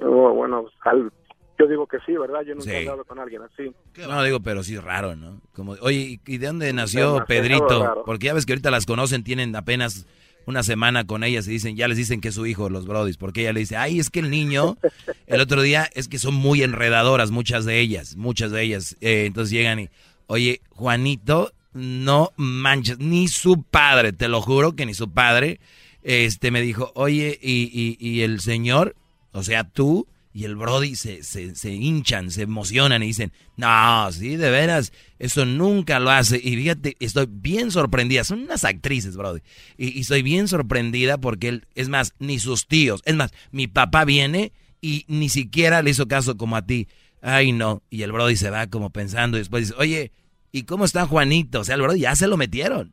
Oh, 0.00 0.32
bueno, 0.32 0.66
al- 0.82 1.12
yo 1.58 1.66
digo 1.66 1.86
que 1.86 1.98
sí, 2.06 2.12
¿verdad? 2.16 2.40
Yo 2.46 2.54
nunca 2.54 2.64
Sí. 2.64 2.70
he 2.70 2.78
hablado 2.80 3.04
con 3.04 3.18
alguien 3.18 3.42
así. 3.42 3.72
No, 4.00 4.22
digo, 4.22 4.40
pero 4.40 4.62
sí 4.62 4.76
raro, 4.78 5.16
¿no? 5.16 5.40
Como, 5.52 5.72
oye, 5.80 6.20
¿y 6.26 6.38
de 6.38 6.46
dónde 6.46 6.72
nació 6.72 7.24
Pedrito? 7.26 7.82
raro. 7.84 8.02
Porque 8.04 8.26
ya 8.26 8.34
ves 8.34 8.46
que 8.46 8.52
ahorita 8.52 8.70
las 8.70 8.86
conocen, 8.86 9.24
tienen 9.24 9.54
apenas 9.56 10.06
una 10.46 10.62
semana 10.62 11.04
con 11.06 11.24
ellas 11.24 11.48
y 11.48 11.50
dicen, 11.50 11.76
ya 11.76 11.88
les 11.88 11.96
dicen 11.96 12.20
que 12.20 12.28
es 12.28 12.34
su 12.34 12.46
hijo, 12.46 12.68
los 12.70 12.86
brodis, 12.86 13.16
porque 13.16 13.40
ella 13.40 13.52
le 13.52 13.60
dice, 13.60 13.76
ay, 13.76 13.98
es 13.98 14.10
que 14.10 14.20
el 14.20 14.30
niño, 14.30 14.76
el 15.26 15.40
otro 15.40 15.60
día, 15.62 15.88
es 15.94 16.06
que 16.08 16.18
son 16.18 16.34
muy 16.34 16.62
enredadoras, 16.62 17.30
muchas 17.32 17.64
de 17.64 17.80
ellas, 17.80 18.16
muchas 18.16 18.52
de 18.52 18.62
ellas. 18.62 18.96
Eh, 19.00 19.24
entonces 19.26 19.50
llegan 19.50 19.80
y, 19.80 19.88
oye, 20.28 20.60
Juanito, 20.70 21.52
no 21.72 22.30
manches, 22.36 22.98
ni 23.00 23.26
su 23.28 23.62
padre, 23.64 24.12
te 24.12 24.28
lo 24.28 24.40
juro 24.40 24.76
que 24.76 24.86
ni 24.86 24.94
su 24.94 25.10
padre, 25.10 25.58
este, 26.02 26.50
me 26.52 26.60
dijo, 26.60 26.92
oye, 26.94 27.36
y, 27.42 27.68
y, 27.72 27.96
y 28.08 28.22
el 28.22 28.40
señor, 28.40 28.94
o 29.32 29.42
sea, 29.42 29.64
tú 29.64 30.06
y 30.36 30.44
el 30.44 30.54
Brody 30.54 30.96
se, 30.96 31.22
se, 31.22 31.54
se 31.54 31.72
hinchan, 31.72 32.30
se 32.30 32.42
emocionan 32.42 33.02
y 33.02 33.06
dicen, 33.06 33.32
no, 33.56 34.12
sí, 34.12 34.36
de 34.36 34.50
veras, 34.50 34.92
eso 35.18 35.46
nunca 35.46 35.98
lo 35.98 36.10
hace. 36.10 36.36
Y 36.36 36.56
fíjate, 36.56 36.94
estoy 37.00 37.26
bien 37.26 37.70
sorprendida, 37.70 38.22
son 38.22 38.42
unas 38.42 38.62
actrices, 38.64 39.16
Brody. 39.16 39.40
Y, 39.78 39.96
y 39.96 40.00
estoy 40.00 40.20
bien 40.20 40.46
sorprendida 40.46 41.16
porque 41.16 41.48
él, 41.48 41.66
es 41.74 41.88
más, 41.88 42.12
ni 42.18 42.38
sus 42.38 42.66
tíos, 42.66 43.00
es 43.06 43.14
más, 43.14 43.32
mi 43.50 43.66
papá 43.66 44.04
viene 44.04 44.52
y 44.82 45.06
ni 45.08 45.30
siquiera 45.30 45.80
le 45.80 45.92
hizo 45.92 46.06
caso 46.06 46.36
como 46.36 46.56
a 46.56 46.66
ti. 46.66 46.86
Ay, 47.22 47.52
no. 47.52 47.82
Y 47.88 48.02
el 48.02 48.12
Brody 48.12 48.36
se 48.36 48.50
va 48.50 48.66
como 48.66 48.90
pensando 48.90 49.38
y 49.38 49.40
después 49.40 49.68
dice, 49.68 49.80
oye, 49.80 50.12
¿y 50.52 50.64
cómo 50.64 50.84
está 50.84 51.06
Juanito? 51.06 51.60
O 51.60 51.64
sea, 51.64 51.76
el 51.76 51.80
Brody 51.80 52.00
ya 52.00 52.14
se 52.14 52.26
lo 52.26 52.36
metieron. 52.36 52.92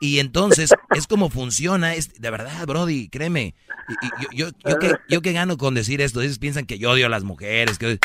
Y 0.00 0.18
entonces 0.18 0.74
es 0.94 1.06
como 1.06 1.30
funciona, 1.30 1.94
es 1.94 2.20
de 2.20 2.30
verdad, 2.30 2.66
Brody, 2.66 3.08
créeme. 3.08 3.54
Y, 3.88 4.36
yo, 4.36 4.48
yo, 4.48 4.70
yo, 4.70 4.78
que, 4.78 4.92
yo 5.08 5.22
que 5.22 5.32
gano 5.32 5.56
con 5.56 5.74
decir 5.74 6.00
esto, 6.00 6.20
ellos 6.20 6.38
piensan 6.38 6.66
que 6.66 6.78
yo 6.78 6.90
odio 6.90 7.06
a 7.06 7.08
las 7.08 7.24
mujeres, 7.24 7.78
que 7.78 7.98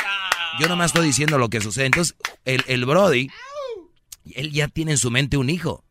yo 0.60 0.68
nomás 0.68 0.88
estoy 0.88 1.08
diciendo 1.08 1.38
lo 1.38 1.50
que 1.50 1.62
sucede. 1.62 1.88
Entonces, 1.88 2.16
el, 2.46 2.64
el 2.68 2.86
Brody, 2.86 3.30
él 4.34 4.52
ya 4.52 4.68
tiene 4.68 4.92
en 4.92 4.98
su 4.98 5.12
mente 5.12 5.38
un 5.38 5.50
hijo. 5.50 5.84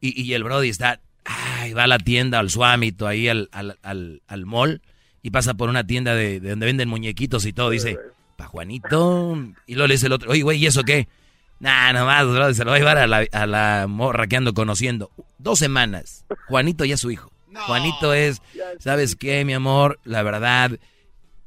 Y, 0.00 0.20
y 0.20 0.34
el 0.34 0.44
Brody 0.44 0.68
está, 0.68 1.00
ay, 1.24 1.72
va 1.72 1.84
a 1.84 1.88
la 1.88 1.98
tienda, 1.98 2.38
al 2.38 2.50
Suamito, 2.50 3.06
ahí 3.06 3.28
al, 3.28 3.48
al, 3.52 3.78
al, 3.82 4.22
al 4.26 4.46
mall, 4.46 4.82
y 5.22 5.30
pasa 5.30 5.54
por 5.54 5.68
una 5.68 5.86
tienda 5.86 6.14
de, 6.14 6.40
de 6.40 6.50
donde 6.50 6.66
venden 6.66 6.88
muñequitos 6.88 7.46
y 7.46 7.52
todo, 7.52 7.70
dice, 7.70 7.98
pa' 8.36 8.46
Juanito. 8.46 9.36
Y 9.66 9.74
luego 9.74 9.88
le 9.88 9.94
dice 9.94 10.06
el 10.06 10.12
otro, 10.12 10.30
oye, 10.30 10.42
güey, 10.42 10.58
¿y 10.62 10.66
eso 10.66 10.82
qué? 10.84 11.08
Nah, 11.58 11.92
nomás, 11.92 12.26
Brody, 12.26 12.54
se 12.54 12.64
lo 12.64 12.70
va 12.70 12.76
a 12.76 12.78
llevar 12.78 12.98
a 12.98 13.06
la, 13.06 13.24
a 13.32 13.46
la 13.46 13.86
morra 13.88 14.26
que 14.26 14.36
ando 14.36 14.52
conociendo. 14.54 15.10
Dos 15.38 15.58
semanas. 15.58 16.24
Juanito 16.48 16.84
ya 16.84 16.94
es 16.94 17.00
su 17.00 17.10
hijo. 17.10 17.30
Juanito 17.66 18.12
es, 18.12 18.42
¿sabes 18.78 19.16
qué, 19.16 19.42
mi 19.46 19.54
amor? 19.54 19.98
La 20.04 20.22
verdad, 20.22 20.72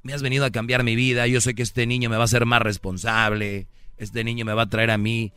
me 0.01 0.13
has 0.13 0.23
venido 0.23 0.45
a 0.45 0.49
cambiar 0.49 0.83
mi 0.83 0.95
vida. 0.95 1.27
Yo 1.27 1.39
sé 1.41 1.53
que 1.53 1.61
este 1.61 1.85
niño 1.85 2.09
me 2.09 2.15
va 2.15 2.23
a 2.23 2.25
hacer 2.25 2.45
más 2.47 2.61
responsable. 2.63 3.67
Este 3.97 4.23
niño 4.23 4.45
me 4.45 4.53
va 4.53 4.63
a 4.63 4.69
traer 4.69 4.89
a 4.91 4.97
mí, 4.97 5.31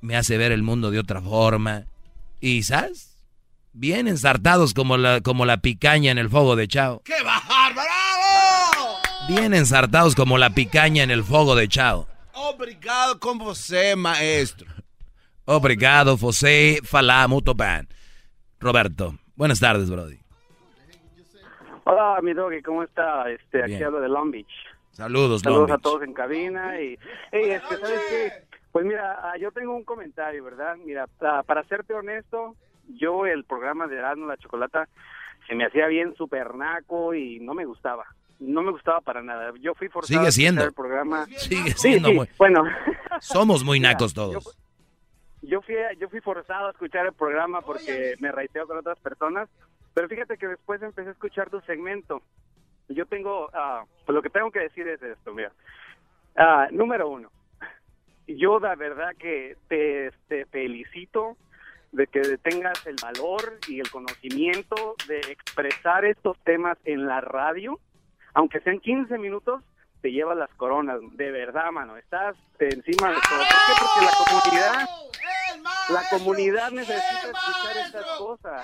me- 0.00 0.16
hace 0.16 0.38
ver 0.38 0.52
el 0.52 0.62
mundo 0.62 0.90
de 0.90 0.98
otra 1.00 1.20
forma. 1.20 1.84
Y, 2.40 2.62
¿sabes? 2.62 3.18
Bien 3.74 4.08
ensartados 4.08 4.72
como 4.72 4.96
la, 4.96 5.20
como 5.20 5.44
la 5.44 5.58
picaña 5.58 6.10
en 6.12 6.16
el 6.18 6.30
fuego 6.30 6.56
de 6.56 6.66
Chao. 6.68 7.02
¡Qué 7.04 7.22
bárbaro! 7.22 7.90
Bien 9.28 9.52
ensartados 9.54 10.14
como 10.14 10.38
la 10.38 10.50
picaña 10.50 11.02
en 11.02 11.10
el 11.10 11.24
fuego 11.24 11.54
de 11.56 11.68
Chao. 11.68 12.08
Obrigado 12.36 13.18
con 13.18 13.38
você, 13.38 13.96
maestro. 13.96 14.66
Obrigado, 15.46 16.16
José 16.18 16.80
Falá, 16.84 17.26
muito 17.26 17.54
bem. 17.54 17.86
Roberto, 18.60 19.14
buenas 19.34 19.58
tardes, 19.58 19.88
Brody. 19.88 20.18
Hola, 21.84 22.20
mi 22.20 22.34
doggy, 22.34 22.60
¿cómo 22.62 22.82
está? 22.82 23.30
Este, 23.30 23.60
aquí 23.62 23.72
Bien. 23.76 23.84
hablo 23.84 24.00
de 24.00 24.08
Long 24.08 24.30
Beach. 24.30 24.50
Saludos, 24.90 25.40
Saludos 25.42 25.68
Long 25.68 25.70
a 25.70 25.74
Beach. 25.76 25.82
todos 25.82 26.02
en 26.02 26.12
cabina 26.12 26.80
y, 26.80 26.98
hey, 27.30 27.50
este, 27.50 27.76
¿sabes 27.78 28.00
qué? 28.10 28.32
Pues 28.72 28.84
mira, 28.84 29.20
ah, 29.22 29.38
yo 29.38 29.50
tengo 29.52 29.74
un 29.74 29.84
comentario, 29.84 30.42
¿verdad? 30.44 30.76
Mira, 30.84 31.06
ah, 31.22 31.42
para 31.46 31.62
serte 31.64 31.94
honesto, 31.94 32.56
yo 32.88 33.24
el 33.24 33.44
programa 33.44 33.86
de 33.86 33.96
Erasmo 33.96 34.26
la 34.26 34.36
Chocolata 34.36 34.88
se 35.46 35.54
me 35.54 35.64
hacía 35.64 35.86
bien 35.86 36.14
super 36.16 36.54
naco 36.54 37.14
y 37.14 37.38
no 37.40 37.54
me 37.54 37.64
gustaba. 37.64 38.04
No 38.38 38.62
me 38.62 38.70
gustaba 38.70 39.00
para 39.00 39.22
nada. 39.22 39.52
Yo 39.60 39.74
fui 39.74 39.88
forzado 39.88 40.06
Sigue 40.08 40.26
a 40.26 40.28
escuchar 40.28 40.32
siendo. 40.32 40.64
el 40.64 40.72
programa. 40.72 41.26
Sigue 41.36 41.70
siendo 41.72 42.08
sí, 42.10 42.14
muy... 42.14 42.28
bueno. 42.38 42.64
Somos 43.20 43.64
muy 43.64 43.80
nacos 43.86 44.12
todos. 44.14 44.56
yo 45.42 45.62
fui 45.62 45.74
yo 46.00 46.08
fui 46.08 46.20
forzado 46.20 46.68
a 46.68 46.70
escuchar 46.70 47.06
el 47.06 47.12
programa 47.12 47.60
porque 47.62 48.14
me 48.20 48.30
raiteo 48.32 48.66
con 48.66 48.78
otras 48.78 48.98
personas 48.98 49.48
pero 49.94 50.08
fíjate 50.08 50.36
que 50.36 50.48
después 50.48 50.82
empecé 50.82 51.08
a 51.08 51.12
escuchar 51.12 51.48
tu 51.50 51.60
segmento 51.62 52.20
yo 52.88 53.06
tengo 53.06 53.48
ah, 53.54 53.84
pues 54.04 54.14
lo 54.14 54.22
que 54.22 54.30
tengo 54.30 54.50
que 54.50 54.60
decir 54.60 54.86
es 54.88 55.00
esto 55.02 55.32
mira 55.32 55.52
Ah, 56.36 56.66
número 56.72 57.08
uno 57.08 57.30
yo 58.26 58.58
la 58.58 58.74
verdad 58.74 59.14
que 59.18 59.56
te, 59.68 60.10
te 60.28 60.46
felicito 60.46 61.36
de 61.92 62.06
que 62.08 62.22
tengas 62.38 62.84
el 62.86 62.96
valor 63.00 63.58
y 63.68 63.78
el 63.80 63.88
conocimiento 63.90 64.96
de 65.06 65.20
expresar 65.20 66.04
estos 66.04 66.36
temas 66.40 66.76
en 66.84 67.06
la 67.06 67.20
radio 67.20 67.78
aunque 68.36 68.60
sean 68.60 68.78
15 68.80 69.18
minutos 69.18 69.62
te 70.02 70.12
llevas 70.12 70.36
las 70.36 70.50
coronas 70.54 71.00
de 71.16 71.30
verdad 71.30 71.72
mano 71.72 71.96
estás 71.96 72.36
encima 72.58 73.08
de 73.08 73.16
todo 73.28 73.38
¿por 73.38 73.46
qué? 73.46 73.74
porque 73.80 74.04
la 74.04 74.12
comunidad 74.24 74.88
la 75.88 76.02
comunidad 76.10 76.70
necesita 76.72 77.30
escuchar 77.30 77.76
estas 77.86 78.06
cosas. 78.18 78.62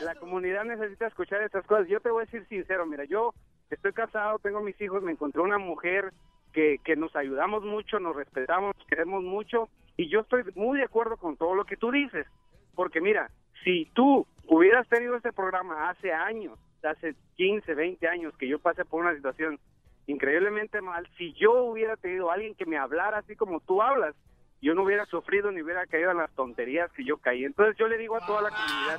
La 0.00 0.14
comunidad 0.16 0.64
necesita 0.64 1.06
escuchar 1.06 1.42
estas 1.42 1.64
cosas. 1.66 1.88
Yo 1.88 2.00
te 2.00 2.10
voy 2.10 2.22
a 2.22 2.24
decir 2.26 2.46
sincero, 2.48 2.84
mira, 2.86 3.04
yo 3.04 3.32
estoy 3.70 3.92
casado, 3.92 4.38
tengo 4.40 4.60
mis 4.60 4.80
hijos, 4.80 5.02
me 5.02 5.12
encontré 5.12 5.40
una 5.40 5.58
mujer 5.58 6.12
que, 6.52 6.78
que 6.84 6.96
nos 6.96 7.14
ayudamos 7.14 7.62
mucho, 7.62 8.00
nos 8.00 8.16
respetamos, 8.16 8.74
nos 8.76 8.86
queremos 8.86 9.22
mucho 9.22 9.68
y 9.96 10.08
yo 10.08 10.20
estoy 10.20 10.42
muy 10.54 10.78
de 10.78 10.84
acuerdo 10.84 11.16
con 11.16 11.36
todo 11.36 11.54
lo 11.54 11.64
que 11.64 11.76
tú 11.76 11.92
dices. 11.92 12.26
Porque 12.74 13.00
mira, 13.00 13.30
si 13.62 13.86
tú 13.94 14.26
hubieras 14.48 14.88
tenido 14.88 15.16
este 15.16 15.32
programa 15.32 15.90
hace 15.90 16.12
años, 16.12 16.58
hace 16.88 17.14
15, 17.36 17.74
20 17.74 18.06
años 18.08 18.36
que 18.36 18.48
yo 18.48 18.58
pasé 18.58 18.84
por 18.84 19.00
una 19.04 19.14
situación 19.14 19.58
increíblemente 20.06 20.80
mal, 20.80 21.08
si 21.16 21.32
yo 21.34 21.64
hubiera 21.64 21.96
tenido 21.96 22.30
alguien 22.30 22.54
que 22.54 22.66
me 22.66 22.76
hablara 22.76 23.18
así 23.18 23.36
como 23.36 23.60
tú 23.60 23.80
hablas, 23.82 24.14
yo 24.60 24.74
no 24.74 24.82
hubiera 24.84 25.06
sufrido 25.06 25.50
ni 25.50 25.62
hubiera 25.62 25.86
caído 25.86 26.10
en 26.10 26.18
las 26.18 26.32
tonterías 26.34 26.90
que 26.92 27.04
yo 27.04 27.18
caí. 27.18 27.44
Entonces 27.44 27.76
yo 27.78 27.88
le 27.88 27.98
digo 27.98 28.16
a 28.16 28.26
toda 28.26 28.42
la 28.42 28.50
comunidad, 28.50 28.98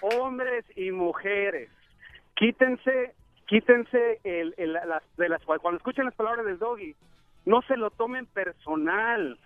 hombres 0.00 0.64
y 0.76 0.90
mujeres, 0.90 1.70
quítense, 2.34 3.14
quítense 3.46 4.20
el, 4.24 4.54
el- 4.58 4.72
las, 4.72 5.02
de 5.16 5.28
las 5.28 5.42
cuando 5.44 5.76
escuchen 5.76 6.04
las 6.04 6.14
palabras 6.14 6.44
del 6.44 6.58
doggy, 6.58 6.94
no 7.46 7.62
se 7.62 7.76
lo 7.76 7.90
tomen 7.90 8.26
personal, 8.26 9.38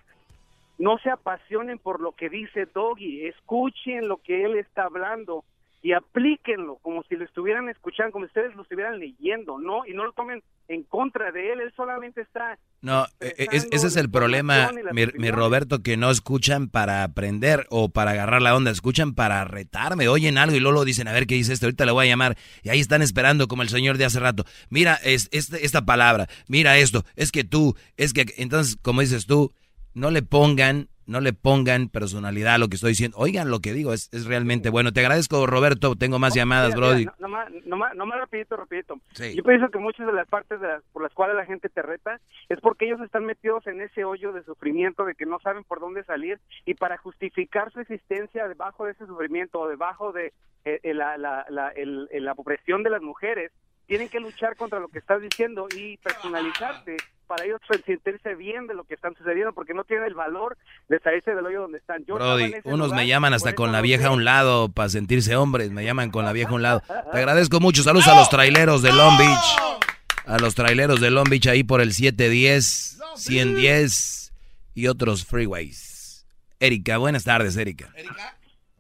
no 0.79 0.99
se 0.99 1.11
apasionen 1.11 1.79
por 1.79 2.01
lo 2.01 2.13
que 2.13 2.29
dice 2.29 2.67
Doggy, 2.67 3.27
escuchen 3.27 4.07
lo 4.09 4.19
que 4.19 4.45
él 4.45 4.57
está 4.57 4.85
hablando 4.85 5.45
y 5.81 5.93
aplíquenlo 5.93 6.77
como 6.83 7.03
si 7.05 7.15
lo 7.17 7.25
estuvieran 7.25 7.69
escuchando, 7.69 8.13
como 8.13 8.25
si 8.25 8.31
ustedes 8.31 8.55
lo 8.57 8.63
estuvieran 8.63 8.99
leyendo, 8.99 9.59
¿no? 9.59 9.87
Y 9.87 9.93
no 9.95 10.05
lo 10.05 10.13
tomen 10.13 10.43
en 10.67 10.83
contra 10.83 11.31
de 11.31 11.53
él, 11.53 11.61
él 11.61 11.73
solamente 11.77 12.21
está... 12.21 12.59
No, 12.83 13.07
e- 13.21 13.35
e- 13.39 13.47
es- 13.53 13.69
ese 13.71 13.87
es 13.87 13.97
el 13.97 14.11
problema, 14.11 14.71
mi, 14.93 15.07
mi. 15.15 15.31
Roberto, 15.31 15.83
que 15.83 15.97
no 15.97 16.11
escuchan 16.11 16.69
para 16.69 17.05
aprender 17.05 17.67
o 17.71 17.89
para 17.91 18.11
agarrar 18.11 18.43
la 18.43 18.57
onda, 18.57 18.71
escuchan 18.71 19.15
para 19.15 19.45
retarme, 19.45 20.09
oyen 20.09 20.37
algo 20.37 20.57
y 20.57 20.61
luego 20.61 20.75
lo 20.79 20.85
dicen, 20.85 21.07
a 21.09 21.13
ver 21.13 21.27
qué 21.27 21.37
dice 21.37 21.53
este, 21.53 21.67
ahorita 21.67 21.87
le 21.87 21.93
voy 21.93 22.07
a 22.07 22.11
llamar. 22.11 22.37
Y 22.63 22.71
ahí 22.71 22.81
están 22.81 23.01
esperando 23.03 23.47
como 23.49 23.63
el 23.63 23.69
señor 23.69 23.99
de 23.99 24.05
hace 24.05 24.19
rato. 24.21 24.45
Mira 24.71 24.95
es, 25.05 25.29
este- 25.33 25.65
esta 25.65 25.85
palabra, 25.87 26.27
mira 26.49 26.77
esto, 26.79 27.05
es 27.17 27.31
que 27.33 27.45
tú, 27.45 27.77
es 27.97 28.13
que... 28.13 28.27
Entonces, 28.37 28.77
como 28.83 29.01
dices 29.01 29.27
tú, 29.27 29.53
no 29.95 30.11
le 30.11 30.23
pongan, 30.23 30.89
no 31.09 31.21
le 31.21 31.33
pongan 31.33 31.89
personalidad 31.89 32.55
a 32.55 32.59
lo 32.59 32.69
que 32.69 32.77
estoy 32.77 32.91
diciendo. 32.91 33.17
Oigan 33.19 33.51
lo 33.51 33.59
que 33.61 33.73
digo, 33.73 33.93
es, 33.93 34.09
es 34.13 34.27
realmente 34.27 34.71
bueno. 34.71 34.93
Te 34.93 35.01
agradezco, 35.01 35.47
Roberto, 35.47 35.97
tengo 35.97 36.19
más 36.21 36.35
llamadas, 36.35 36.69
Mira, 36.75 36.77
Brody. 36.79 36.99
mira, 37.01 37.15
no- 37.19 37.29
nomás, 37.29 37.49
nomás, 37.67 37.97
nomás 37.97 38.19
rapidito, 38.19 38.57
rapidito. 38.57 39.01
Sí. 39.15 39.35
Yo 39.35 39.43
pienso 39.43 39.71
que 39.71 39.79
muchas 39.79 40.07
de 40.07 40.13
las 40.13 40.29
partes 40.29 40.61
de 40.61 40.69
las- 40.69 40.83
por 40.93 41.03
las 41.03 41.13
cuales 41.15 41.35
la 41.37 41.47
gente 41.47 41.69
te 41.69 41.83
reta 41.83 42.21
es 42.49 42.61
porque 42.61 42.87
ellos 42.87 43.01
están 43.01 43.25
metidos 43.25 43.67
en 43.67 43.81
ese 43.81 44.05
hoyo 44.05 44.33
de 44.33 44.45
sufrimiento 44.45 45.05
de 45.05 45.15
que 45.15 45.27
no 45.27 45.41
saben 45.41 45.65
por 45.65 45.81
dónde 45.81 46.05
salir 46.05 46.39
y 46.67 46.75
para 46.75 46.97
justificar 46.99 47.73
su 47.73 47.81
existencia 47.81 48.47
debajo 48.47 48.85
de 48.85 48.93
ese 48.93 49.07
sufrimiento 49.07 49.61
o 49.61 49.69
debajo 49.69 50.13
de 50.13 50.33
eh, 50.65 50.81
eh, 50.83 50.93
la, 50.95 51.17
la, 51.17 51.47
la, 51.49 51.69
el- 51.71 52.09
la 52.13 52.33
opresión 52.33 52.83
de 52.83 52.91
las 52.91 53.01
mujeres, 53.01 53.51
tienen 53.87 54.11
que 54.11 54.21
luchar 54.21 54.55
contra 54.57 54.81
lo 54.81 54.89
que 54.89 54.99
estás 54.99 55.23
diciendo 55.23 55.67
y 55.75 55.97
personalizarse 55.99 56.97
para 57.29 57.45
ellos 57.45 57.61
sentirse 57.85 58.35
bien 58.35 58.67
de 58.67 58.75
lo 58.75 58.85
que 58.85 58.95
están 58.95 59.15
sucediendo 59.15 59.53
porque 59.53 59.75
no 59.75 59.85
tienen 59.85 60.07
el 60.07 60.15
valor 60.15 60.57
de 60.89 60.99
salirse 60.99 61.35
del 61.35 61.45
hoyo 61.47 61.61
donde 61.63 61.79
están. 61.79 62.05
Yo 62.07 62.15
Brody, 62.15 62.55
unos 62.65 62.89
lugar, 62.89 63.01
me 63.01 63.07
llaman 63.07 63.35
hasta 63.35 63.55
con 63.55 63.71
la 63.71 63.81
vieja 63.83 64.09
a 64.09 64.11
un 64.11 64.25
lado 64.25 64.71
para 64.71 64.89
sentirse 64.89 65.37
hombres, 65.37 65.71
me 65.71 65.85
llaman 65.85 66.11
con 66.11 66.25
la 66.25 66.33
vieja 66.33 66.51
a 66.51 66.55
un 66.55 66.63
lado. 66.63 66.81
Te 67.13 67.19
agradezco 67.19 67.61
mucho, 67.61 67.83
saludos 67.83 68.09
a 68.09 68.17
los 68.17 68.31
traileros 68.31 68.83
de 68.83 68.91
Long 68.93 69.19
Beach, 69.19 69.87
a 70.27 70.39
los 70.39 70.55
traileros 70.55 71.01
de 71.01 71.11
Long 71.11 71.29
Beach 71.29 71.47
ahí 71.47 71.63
por 71.63 71.81
el 71.81 71.93
710, 71.93 72.99
110 73.15 74.33
y 74.75 74.87
otros 74.87 75.27
freeways. 75.27 76.27
Erika, 76.59 76.97
buenas 76.97 77.25
tardes, 77.25 77.57
Erika. 77.57 77.93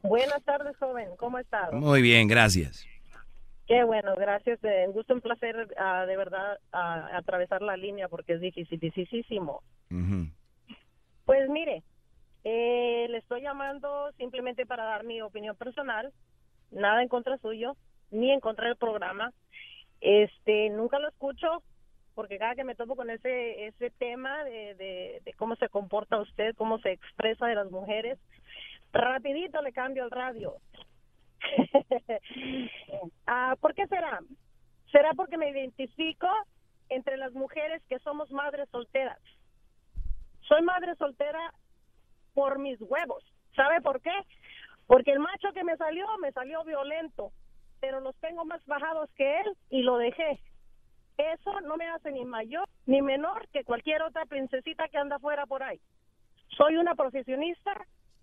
Buenas 0.02 0.42
tardes, 0.42 0.76
joven. 0.78 1.08
¿Cómo 1.18 1.38
está? 1.38 1.70
Muy 1.70 2.02
bien, 2.02 2.26
gracias. 2.26 2.87
Qué 3.68 3.84
bueno, 3.84 4.14
gracias. 4.16 4.58
Un 4.62 4.92
gusto, 4.92 5.12
un 5.12 5.20
placer, 5.20 5.68
ah, 5.76 6.06
de 6.06 6.16
verdad, 6.16 6.58
ah, 6.72 7.10
atravesar 7.12 7.60
la 7.60 7.76
línea 7.76 8.08
porque 8.08 8.32
es 8.32 8.40
difícil, 8.40 8.80
dificilísimo. 8.80 9.62
Pues 11.26 11.50
mire, 11.50 11.82
eh, 12.44 13.06
le 13.10 13.18
estoy 13.18 13.42
llamando 13.42 14.10
simplemente 14.16 14.64
para 14.64 14.84
dar 14.84 15.04
mi 15.04 15.20
opinión 15.20 15.54
personal, 15.54 16.10
nada 16.70 17.02
en 17.02 17.08
contra 17.08 17.36
suyo, 17.36 17.76
ni 18.10 18.30
en 18.32 18.40
contra 18.40 18.68
del 18.68 18.76
programa. 18.76 19.34
Este, 20.00 20.70
nunca 20.70 20.98
lo 20.98 21.08
escucho 21.08 21.62
porque 22.14 22.38
cada 22.38 22.54
que 22.54 22.64
me 22.64 22.74
topo 22.74 22.96
con 22.96 23.10
ese 23.10 23.66
ese 23.66 23.90
tema 23.90 24.44
de, 24.44 24.74
de, 24.76 25.20
de 25.24 25.32
cómo 25.34 25.56
se 25.56 25.68
comporta 25.68 26.18
usted, 26.18 26.56
cómo 26.56 26.78
se 26.78 26.92
expresa 26.92 27.46
de 27.46 27.54
las 27.54 27.70
mujeres, 27.70 28.18
rapidito 28.94 29.60
le 29.60 29.74
cambio 29.74 30.04
el 30.04 30.10
radio. 30.10 30.56
Ah, 33.26 33.54
¿Por 33.60 33.74
qué 33.74 33.86
será? 33.86 34.20
¿Será 34.90 35.12
porque 35.14 35.36
me 35.36 35.50
identifico 35.50 36.26
entre 36.88 37.16
las 37.18 37.32
mujeres 37.34 37.82
que 37.88 37.98
somos 37.98 38.30
madres 38.30 38.68
solteras? 38.70 39.18
Soy 40.42 40.62
madre 40.62 40.94
soltera 40.96 41.52
por 42.32 42.58
mis 42.58 42.80
huevos. 42.80 43.22
¿Sabe 43.54 43.80
por 43.82 44.00
qué? 44.00 44.12
Porque 44.86 45.12
el 45.12 45.18
macho 45.18 45.52
que 45.52 45.64
me 45.64 45.76
salió, 45.76 46.06
me 46.22 46.32
salió 46.32 46.64
violento, 46.64 47.32
pero 47.80 48.00
los 48.00 48.16
tengo 48.16 48.44
más 48.46 48.64
bajados 48.64 49.10
que 49.14 49.40
él 49.40 49.56
y 49.68 49.82
lo 49.82 49.98
dejé. 49.98 50.40
Eso 51.18 51.60
no 51.62 51.76
me 51.76 51.88
hace 51.88 52.12
ni 52.12 52.24
mayor 52.24 52.68
ni 52.86 53.02
menor 53.02 53.48
que 53.48 53.64
cualquier 53.64 54.02
otra 54.02 54.24
princesita 54.24 54.88
que 54.88 54.98
anda 54.98 55.18
fuera 55.18 55.44
por 55.46 55.62
ahí. 55.62 55.80
Soy 56.56 56.76
una 56.76 56.94
profesionista, 56.94 57.72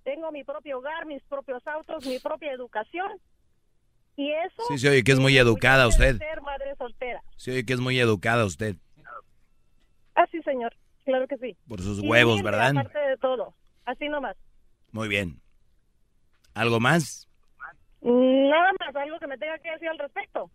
tengo 0.06 0.32
mi 0.32 0.46
propio 0.46 0.78
hogar, 0.78 1.06
mis 1.06 1.22
propios 1.24 1.62
autos, 1.68 2.06
mi 2.06 2.20
propia 2.20 2.54
educación. 2.54 3.12
Y 4.15 4.32
eso... 4.32 4.63
Sí, 4.70 4.78
se 4.78 4.88
oye 4.89 5.04
que 5.04 5.12
es 5.12 5.20
muy 5.20 5.38
educada 5.38 5.88
usted. 5.88 6.18
Ser 6.18 6.41
madre 6.41 6.74
soltera. 6.78 7.22
Sí, 7.36 7.52
oye 7.52 7.65
que 7.65 7.74
es 7.74 7.82
muy 7.82 8.00
educada 8.00 8.46
usted, 8.46 8.78
Ah, 10.18 10.26
sí, 10.32 10.41
señor. 10.44 10.74
Claro 11.04 11.28
que 11.28 11.36
sí. 11.38 11.58
por 11.68 11.82
sus 11.82 12.00
Y 12.02 12.08
huevos, 12.08 12.41
¿verdad? 12.41 12.70
Aparte 12.70 12.98
de 12.98 13.18
todo. 13.18 13.54
Así 13.84 14.08
nomás. 14.08 14.38
Muy 14.94 15.10
bien. 15.10 15.41
¿Algo 16.54 16.80
más? 16.80 17.28
Nada 18.02 18.72
más, 18.80 18.96
algo 18.96 19.20
que 19.20 19.28
me 19.28 19.38
tenga 19.38 19.58
que 19.60 19.72
decir 19.72 19.89
al 19.89 19.98
respecto. 19.98 20.50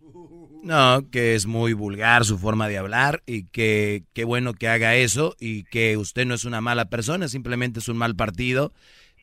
No, 0.62 1.10
que 1.10 1.34
es 1.34 1.46
muy 1.46 1.72
vulgar 1.74 2.24
su 2.24 2.38
forma 2.38 2.68
de 2.68 2.78
hablar 2.78 3.22
y 3.26 3.48
que 3.48 4.04
qué 4.14 4.24
bueno 4.24 4.54
que 4.54 4.68
haga 4.68 4.94
eso 4.94 5.34
y 5.38 5.64
que 5.64 5.96
usted 5.96 6.24
no 6.26 6.34
es 6.34 6.44
una 6.44 6.60
mala 6.60 6.86
persona, 6.86 7.28
simplemente 7.28 7.80
es 7.80 7.88
un 7.88 7.98
mal 7.98 8.14
partido. 8.16 8.72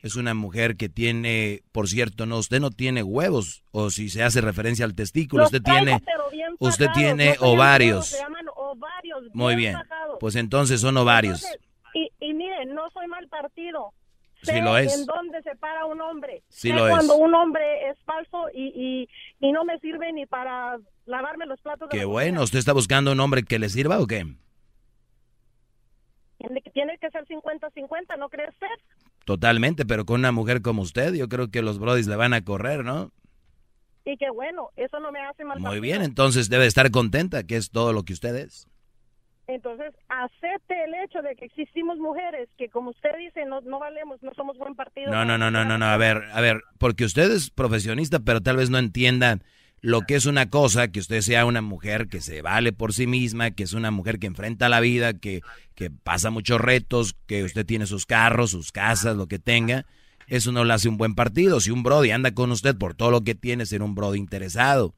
Es 0.02 0.14
una 0.16 0.32
mujer 0.34 0.76
que 0.76 0.88
tiene, 0.88 1.62
por 1.72 1.88
cierto, 1.88 2.24
no, 2.26 2.38
usted 2.38 2.60
no 2.60 2.70
tiene 2.70 3.02
huevos 3.02 3.64
o 3.72 3.90
si 3.90 4.08
se 4.10 4.22
hace 4.22 4.40
referencia 4.40 4.84
al 4.84 4.94
testículo, 4.94 5.42
Los 5.42 5.52
usted 5.52 5.62
tiene, 5.62 6.00
bien 6.30 6.54
usted 6.60 6.86
tiene 6.94 7.36
no 7.40 7.48
ovarios. 7.48 8.06
Se 8.08 8.18
llaman 8.18 8.46
ovarios. 8.54 9.24
Muy 9.34 9.56
bien. 9.56 9.76
Pues 10.20 10.36
entonces 10.36 10.80
son 10.80 10.96
ovarios. 10.96 11.42
Entonces, 11.44 11.68
y, 11.94 12.10
y 12.20 12.32
miren, 12.34 12.74
no 12.74 12.88
soy 12.90 13.06
mal 13.08 13.26
partido. 13.28 13.92
Sí 14.42 14.52
Sé 14.52 14.62
lo 14.62 14.78
es. 14.78 14.96
en 14.96 15.04
dónde 15.04 15.42
se 15.42 15.56
para 15.56 15.84
un 15.86 16.00
hombre. 16.00 16.44
Sí 16.48 16.68
Sé 16.68 16.74
lo 16.74 16.86
es. 16.86 16.92
cuando 16.94 17.16
un 17.16 17.34
hombre 17.34 17.88
es 17.90 17.98
falso 18.04 18.46
y, 18.54 18.66
y, 18.68 19.08
y 19.44 19.50
no 19.50 19.64
me 19.64 19.80
sirve 19.80 20.12
ni 20.12 20.26
para 20.26 20.78
lavarme 21.06 21.44
los 21.46 21.60
platos. 21.60 21.88
Qué 21.90 22.04
bueno, 22.04 22.44
¿usted 22.44 22.60
está 22.60 22.72
buscando 22.72 23.10
un 23.10 23.18
hombre 23.18 23.42
que 23.42 23.58
le 23.58 23.68
sirva 23.68 23.98
o 23.98 24.06
qué? 24.06 24.24
Tiene 26.72 26.96
que 26.98 27.10
ser 27.10 27.26
50-50, 27.26 28.16
¿no 28.16 28.28
cree 28.28 28.48
usted? 28.48 28.68
Totalmente, 29.28 29.84
pero 29.84 30.06
con 30.06 30.20
una 30.20 30.32
mujer 30.32 30.62
como 30.62 30.80
usted, 30.80 31.12
yo 31.12 31.28
creo 31.28 31.50
que 31.50 31.60
los 31.60 31.78
brodis 31.78 32.06
le 32.06 32.16
van 32.16 32.32
a 32.32 32.42
correr, 32.46 32.82
¿no? 32.82 33.12
Y 34.06 34.16
qué 34.16 34.30
bueno, 34.30 34.70
eso 34.74 35.00
no 35.00 35.12
me 35.12 35.20
hace 35.20 35.44
mal 35.44 35.60
Muy 35.60 35.80
bien, 35.80 36.00
entonces 36.00 36.48
debe 36.48 36.64
estar 36.64 36.90
contenta, 36.90 37.44
que 37.44 37.56
es 37.56 37.68
todo 37.68 37.92
lo 37.92 38.04
que 38.04 38.14
usted 38.14 38.34
es. 38.36 38.66
Entonces, 39.46 39.92
acepte 40.08 40.82
el 40.82 40.94
hecho 41.04 41.20
de 41.20 41.36
que 41.36 41.44
existimos 41.44 41.98
mujeres 41.98 42.48
que, 42.56 42.70
como 42.70 42.88
usted 42.88 43.10
dice, 43.18 43.44
no, 43.44 43.60
no 43.60 43.78
valemos, 43.78 44.22
no 44.22 44.32
somos 44.32 44.56
buen 44.56 44.74
partido. 44.74 45.10
No, 45.10 45.26
no, 45.26 45.36
no, 45.36 45.50
no, 45.50 45.62
no, 45.62 45.76
no, 45.76 45.84
a 45.84 45.98
ver, 45.98 46.22
a 46.32 46.40
ver, 46.40 46.62
porque 46.78 47.04
usted 47.04 47.30
es 47.30 47.50
profesionista, 47.50 48.20
pero 48.20 48.40
tal 48.40 48.56
vez 48.56 48.70
no 48.70 48.78
entienda 48.78 49.40
lo 49.80 50.00
que 50.02 50.16
es 50.16 50.26
una 50.26 50.50
cosa, 50.50 50.88
que 50.88 51.00
usted 51.00 51.20
sea 51.20 51.46
una 51.46 51.62
mujer 51.62 52.08
que 52.08 52.20
se 52.20 52.42
vale 52.42 52.72
por 52.72 52.92
sí 52.92 53.06
misma, 53.06 53.50
que 53.52 53.62
es 53.62 53.72
una 53.72 53.90
mujer 53.90 54.18
que 54.18 54.26
enfrenta 54.26 54.68
la 54.68 54.80
vida, 54.80 55.14
que, 55.14 55.40
que 55.74 55.90
pasa 55.90 56.30
muchos 56.30 56.60
retos, 56.60 57.14
que 57.26 57.44
usted 57.44 57.64
tiene 57.64 57.86
sus 57.86 58.04
carros, 58.06 58.50
sus 58.50 58.72
casas, 58.72 59.16
lo 59.16 59.26
que 59.28 59.38
tenga. 59.38 59.86
Eso 60.26 60.52
no 60.52 60.64
le 60.64 60.74
hace 60.74 60.88
un 60.88 60.96
buen 60.98 61.14
partido. 61.14 61.60
Si 61.60 61.70
un 61.70 61.82
brody 61.82 62.10
anda 62.10 62.32
con 62.32 62.50
usted 62.50 62.76
por 62.76 62.94
todo 62.94 63.10
lo 63.10 63.22
que 63.22 63.34
tiene, 63.34 63.66
ser 63.66 63.82
un 63.82 63.94
brody 63.94 64.18
interesado. 64.18 64.94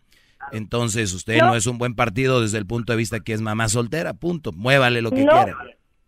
Entonces 0.53 1.13
usted 1.13 1.39
no, 1.39 1.49
No. 1.49 1.57
es 1.57 1.67
un 1.67 1.79
buen 1.79 1.95
partido 1.95 2.41
desde 2.41 2.59
el 2.59 2.67
punto 2.67 2.93
de 2.93 2.97
vista 2.97 3.21
que 3.21 3.33
es 3.35 3.41
mamá 3.41 3.69
soltera, 3.69 4.15
punto. 4.15 4.53
Muévale 4.53 5.03
lo 5.03 5.11
que 5.11 5.25
no, 5.25 5.33
quiera. 5.33 5.57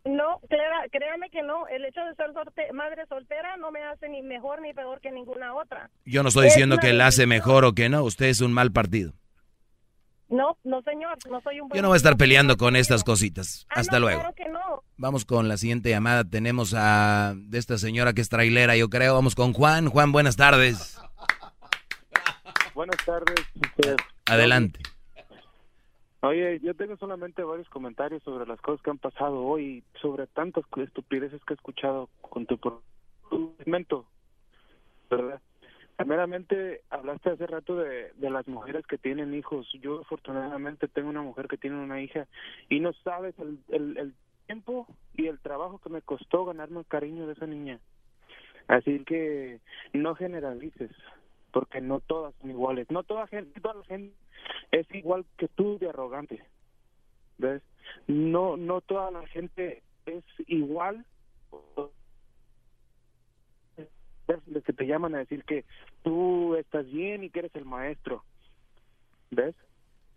No, 0.05 0.41
crea- 0.49 0.89
créame 0.91 1.31
que 1.31 1.43
no. 1.43 1.67
El 1.69 1.85
hecho 1.85 2.01
de 2.05 2.15
ser 2.15 2.33
sorte- 2.33 2.73
madre 2.73 3.05
soltera 3.09 3.57
no 3.57 3.71
me 3.71 3.83
hace 3.85 4.09
ni 4.09 4.23
mejor 4.23 4.61
ni 4.61 4.73
peor 4.75 5.01
que 5.01 5.11
ninguna 5.11 5.55
otra. 5.55 5.91
Yo 6.05 6.23
no 6.23 6.29
estoy 6.29 6.47
Es 6.49 6.55
diciendo 6.55 6.79
que 6.79 6.93
la 6.93 7.07
hace 7.07 7.27
mejor 7.27 7.65
o 7.65 7.73
que 7.75 7.89
no. 7.89 8.03
Usted 8.05 8.27
es 8.27 8.41
un 8.41 8.53
mal 8.53 8.73
partido. 8.73 9.13
No, 10.29 10.57
no, 10.65 10.81
señor, 10.83 11.19
no 11.31 11.43
soy 11.43 11.61
un 11.61 11.69
buen 11.69 11.77
Yo 11.77 11.83
no 11.83 11.89
voy 11.89 11.97
a 11.97 11.99
estar 11.99 12.17
peleando 12.17 12.57
con 12.57 12.75
estas 12.75 13.05
cositas. 13.05 13.67
Ah, 13.69 13.81
Hasta 13.81 13.97
no, 13.99 14.07
luego. 14.07 14.21
Claro 14.21 14.35
que 14.35 14.49
no. 14.49 14.83
Vamos 14.97 15.27
con 15.27 15.47
la 15.47 15.59
siguiente 15.59 15.91
llamada. 15.91 16.25
Tenemos 16.25 16.73
a 16.75 17.35
de 17.37 17.59
esta 17.59 17.77
señora 17.77 18.15
que 18.15 18.23
es 18.23 18.31
trailera, 18.31 18.75
yo 18.77 18.89
creo. 18.89 19.15
Vamos 19.15 19.35
con 19.35 19.53
Juan. 19.53 19.89
Juan, 19.91 20.11
buenas 20.11 20.37
tardes. 20.37 20.99
Buenas 22.75 22.97
tardes. 23.05 23.45
usted. 23.55 23.97
Adelante. 24.25 24.81
Oye, 26.25 26.61
yo 26.61 26.75
tengo 26.75 26.97
solamente 26.99 27.43
varios 27.43 27.69
comentarios 27.69 28.23
sobre 28.23 28.47
las 28.47 28.61
cosas 28.61 28.81
que 28.83 28.91
han 28.91 28.99
pasado 28.99 29.45
hoy, 29.45 29.83
sobre 30.01 30.29
tantas 30.29 30.65
estupideces 30.77 31.45
que 31.45 31.55
he 31.55 31.57
escuchado 31.57 32.09
con 32.21 32.47
tu 32.47 32.61
segmento, 33.59 34.07
¿verdad? 35.11 35.41
Primeramente, 35.97 36.83
hablaste 36.91 37.31
hace 37.31 37.47
rato 37.49 37.77
de, 37.77 38.13
de 38.15 38.31
las 38.31 38.47
mujeres 38.47 38.87
que 38.87 38.99
tienen 38.99 39.35
hijos. 39.35 39.69
Yo 39.81 40.03
afortunadamente 40.03 40.87
tengo 40.87 41.09
una 41.09 41.23
mujer 41.23 41.49
que 41.49 41.59
tiene 41.59 41.83
una 41.83 42.01
hija 42.01 42.29
y 42.69 42.79
no 42.79 42.93
sabes 43.05 43.37
el, 43.41 43.59
el, 43.69 43.99
el 43.99 44.15
tiempo 44.47 44.87
y 45.15 45.27
el 45.27 45.41
trabajo 45.41 45.81
que 45.81 45.91
me 45.91 46.03
costó 46.03 46.45
ganarme 46.45 46.79
el 46.81 46.87
cariño 46.87 47.27
de 47.27 47.33
esa 47.33 47.47
niña. 47.47 47.81
Así 48.69 49.05
que 49.05 49.61
no 49.93 50.15
generalices, 50.15 50.93
porque 51.53 51.81
no 51.81 52.01
todas 52.01 52.35
son 52.41 52.51
iguales. 52.51 52.91
No 52.91 53.03
toda 53.03 53.27
gente, 53.27 53.61
toda 53.61 53.75
la 53.75 53.85
gente 53.85 54.15
es 54.71 54.87
igual 54.95 55.25
que 55.37 55.49
tú 55.49 55.79
de 55.79 55.89
arrogante. 55.89 56.45
¿Ves? 57.39 57.63
No, 58.07 58.57
no 58.57 58.81
toda 58.81 59.11
la 59.11 59.27
gente 59.29 59.83
es 60.07 60.25
igual. 60.47 61.05
Los 64.47 64.65
que 64.65 64.73
te 64.73 64.87
llaman 64.87 65.15
a 65.15 65.19
decir 65.19 65.45
que 65.45 65.65
tú 66.03 66.57
estás 66.57 66.91
bien 66.91 67.23
y 67.23 67.31
que 67.31 67.41
eres 67.41 67.55
el 67.55 67.67
maestro. 67.67 68.25
¿Ves? 69.31 69.55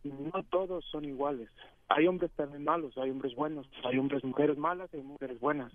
No 0.04 0.44
todos 0.50 0.86
son 0.86 1.04
iguales. 1.04 1.50
Hay 1.90 2.08
hombres 2.08 2.32
también 2.32 2.64
malos, 2.64 2.98
hay 2.98 3.10
hombres 3.10 3.36
buenos, 3.36 3.68
hay 3.84 3.98
hombres, 3.98 4.24
mujeres 4.24 4.58
malas 4.58 4.90
y 4.94 4.98
mujeres 4.98 5.40
buenas. 5.40 5.72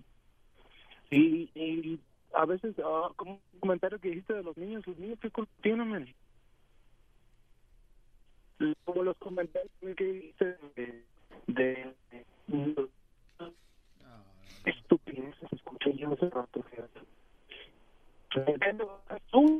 Y, 1.10 1.50
y 1.54 2.00
a 2.34 2.44
veces, 2.46 2.74
ah, 2.84 3.10
como 3.16 3.32
un 3.52 3.60
comentario 3.60 3.98
que 3.98 4.08
dijiste 4.08 4.34
de 4.34 4.42
los 4.42 4.56
niños, 4.56 4.86
los 4.86 4.98
niños, 4.98 5.18
¿qué 5.20 5.30
culpa 5.30 5.52
tienen? 5.62 6.14
Como 8.84 9.02
los 9.04 9.16
comentarios 9.16 9.70
que 9.96 10.04
dijiste 10.04 10.44
de, 10.76 11.04
de, 11.46 11.94
de 12.48 12.88
estupideces, 14.66 15.52
escuché 15.52 15.94
yo 15.96 16.12
hace 16.12 16.28
rato, 16.30 16.62
fíjate. 16.70 17.00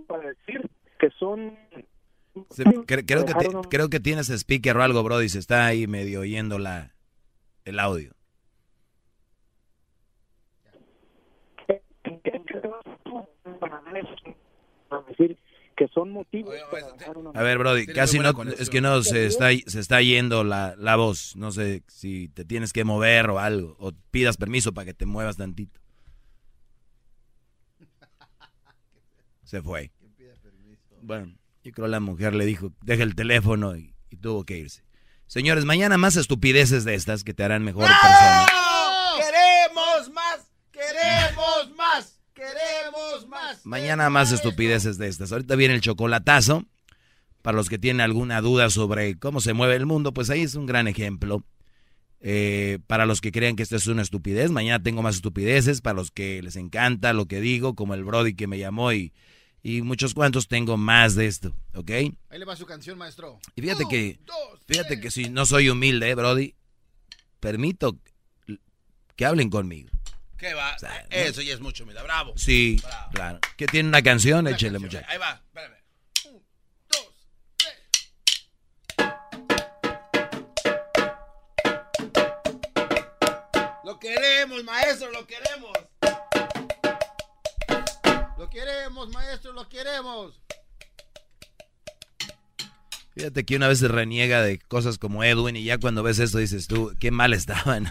Para 0.07 0.29
decir 0.29 0.71
que 0.99 1.11
son 1.19 1.57
Se- 2.51 2.65
cre- 2.65 3.05
creo, 3.07 3.25
que 3.25 3.35
te- 3.35 3.69
creo 3.71 3.89
que 3.89 4.01
tienes 4.01 4.29
speaker 4.29 4.77
o 4.77 4.83
algo, 4.83 5.03
Brody. 5.03 5.29
Se 5.29 5.39
está 5.39 5.67
ahí 5.67 5.87
medio 5.87 6.21
oyendo 6.21 6.59
la, 6.59 6.95
el 7.65 7.79
audio. 7.81 8.13
Decir 15.21 15.39
que 15.77 15.89
son 15.89 16.11
motivos 16.11 16.55
para 16.71 16.93
dejar 16.93 17.17
una 17.17 17.31
A 17.31 17.43
ver, 17.43 17.59
Brody, 17.59 17.87
casi 17.87 18.19
no, 18.19 18.35
conexión. 18.35 18.63
es 18.63 18.69
que 18.69 18.81
no 18.81 19.03
se 19.03 19.27
está, 19.27 19.49
se 19.67 19.81
está 19.81 20.03
yendo 20.03 20.45
la, 20.45 20.75
la 20.77 20.97
voz. 20.97 21.37
No 21.37 21.53
sé 21.53 21.83
si 21.89 22.29
te 22.29 22.45
tienes 22.45 22.73
que 22.73 22.85
mover 22.85 23.31
o 23.31 23.39
algo, 23.39 23.77
o 23.79 23.93
pidas 24.11 24.37
permiso 24.37 24.73
para 24.73 24.85
que 24.87 24.95
te 24.95 25.07
muevas 25.07 25.37
tantito. 25.37 25.81
Se 29.45 29.63
fue. 29.63 29.91
Bueno, 31.03 31.35
yo 31.65 31.73
creo 31.73 31.89
la 31.89 31.99
mujer 31.99 32.35
le 32.35 32.45
dijo, 32.45 32.73
deja 32.83 33.03
el 33.03 33.15
teléfono 33.15 33.75
y, 33.77 33.95
y 34.11 34.17
tuvo 34.17 34.45
que 34.45 34.59
irse. 34.59 34.85
Señores, 35.27 35.65
mañana 35.65 35.97
más 35.97 36.17
estupideces 36.17 36.85
de 36.85 36.95
estas 36.95 37.25
que 37.25 37.33
te 37.33 37.43
harán 37.43 37.65
mejor 37.65 37.87
persona. 37.87 38.47
¡Queremos 39.17 40.11
más! 40.13 40.53
¡Queremos! 40.73 41.40
¡Queremos 42.81 43.29
más! 43.29 43.67
Mañana 43.67 44.09
más 44.11 44.33
estupideces 44.33 44.97
de 44.97 45.09
estas. 45.09 45.33
Ahorita 45.33 45.55
viene 45.57 45.75
el 45.75 45.81
chocolatazo. 45.81 46.65
Para 47.43 47.57
los 47.57 47.71
que 47.71 47.79
tienen 47.79 48.03
alguna 48.03 48.41
duda 48.43 48.69
sobre 48.69 49.19
cómo 49.19 49.41
se 49.41 49.55
mueve 49.55 49.75
el 49.77 49.87
mundo, 49.87 50.13
pues 50.13 50.29
ahí 50.29 50.43
es 50.43 50.55
un 50.57 50.67
gran 50.67 50.89
ejemplo. 50.89 51.43
Eh, 52.21 52.81
para 52.87 53.07
los 53.07 53.23
que 53.23 53.33
crean 53.33 53.57
que 53.57 53.63
esto 53.63 53.77
es 53.77 53.87
una 53.87 54.03
estupidez, 54.03 54.51
mañana 54.51 54.83
tengo 54.83 55.01
más 55.01 55.17
estupideces. 55.17 55.81
Para 55.81 55.95
los 55.95 56.11
que 56.11 56.43
les 56.43 56.57
encanta 56.57 57.15
lo 57.15 57.27
que 57.27 57.41
digo, 57.41 57.75
como 57.75 57.95
el 57.95 58.05
Brody 58.05 58.35
que 58.35 58.47
me 58.47 58.59
llamó 58.59 58.93
y, 58.93 59.15
y 59.63 59.81
muchos 59.81 60.13
cuantos, 60.13 60.49
tengo 60.49 60.77
más 60.77 61.15
de 61.15 61.27
esto, 61.27 61.55
¿ok? 61.75 61.91
Ahí 61.91 62.39
le 62.39 62.45
va 62.45 62.57
su 62.57 62.67
canción, 62.67 62.99
maestro. 62.99 63.39
Y 63.57 63.63
fíjate 63.63 63.85
que, 63.89 64.21
fíjate 64.67 65.01
que 65.01 65.11
si 65.11 65.31
no 65.31 65.47
soy 65.47 65.71
humilde, 65.71 66.11
eh, 66.11 66.15
Brody, 66.15 66.55
permito 67.41 67.99
que 69.17 69.25
hablen 69.25 69.49
conmigo. 69.49 69.91
¿Qué 70.41 70.55
va? 70.55 70.75
Eso 71.11 71.43
ya 71.43 71.53
es 71.53 71.61
mucho, 71.61 71.85
mira, 71.85 72.03
bravo. 72.03 72.33
Sí, 72.35 72.81
Bravo. 72.83 73.11
claro. 73.13 73.39
¿Que 73.59 73.67
tiene 73.67 73.91
una 73.91 74.01
canción? 74.03 74.49
Échale, 74.49 74.79
muchacho. 74.79 75.07
Ahí 75.07 75.19
va, 75.19 75.43
espérame. 75.47 75.77
Lo 83.85 83.99
queremos, 83.99 84.65
maestro, 84.65 85.11
lo 85.11 85.27
queremos. 85.27 85.73
Lo 88.39 88.49
queremos, 88.51 89.09
maestro, 89.11 89.53
lo 89.53 89.69
queremos. 89.69 90.41
Fíjate 93.15 93.45
que 93.45 93.57
una 93.57 93.69
vez 93.69 93.81
se 93.81 93.89
reniega 93.89 94.41
de 94.43 94.59
cosas 94.59 94.97
como 94.97 95.25
Edwin 95.25 95.57
y 95.57 95.65
ya 95.65 95.79
cuando 95.79 96.03
ves 96.03 96.19
esto 96.21 96.39
dices 96.39 96.67
tú, 96.69 96.95
qué 97.01 97.11
mal 97.11 97.35
estaba, 97.35 97.81
¿no? 97.81 97.91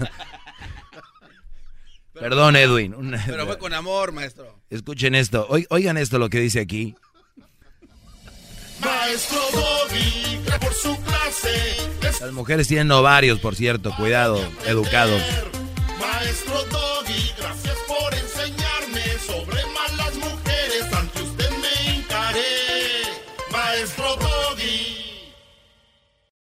Perdón, 2.20 2.56
Edwin. 2.56 2.94
una- 2.96 3.24
Pero 3.26 3.46
fue 3.46 3.58
con 3.58 3.74
amor, 3.74 4.12
maestro. 4.12 4.60
Escuchen 4.70 5.16
esto, 5.16 5.48
oi- 5.50 5.66
oigan 5.70 5.98
esto 5.98 6.20
lo 6.20 6.30
que 6.30 6.40
dice 6.40 6.60
aquí. 6.60 6.96
Maestro 8.84 9.40
Doggy, 9.52 10.40
por 10.62 10.74
su 10.74 10.96
clase 11.04 12.22
Las 12.22 12.32
mujeres 12.32 12.68
tienen 12.68 12.90
ovarios, 12.92 13.40
por 13.40 13.56
cierto, 13.56 13.94
cuidado, 13.96 14.40
educados. 14.66 15.22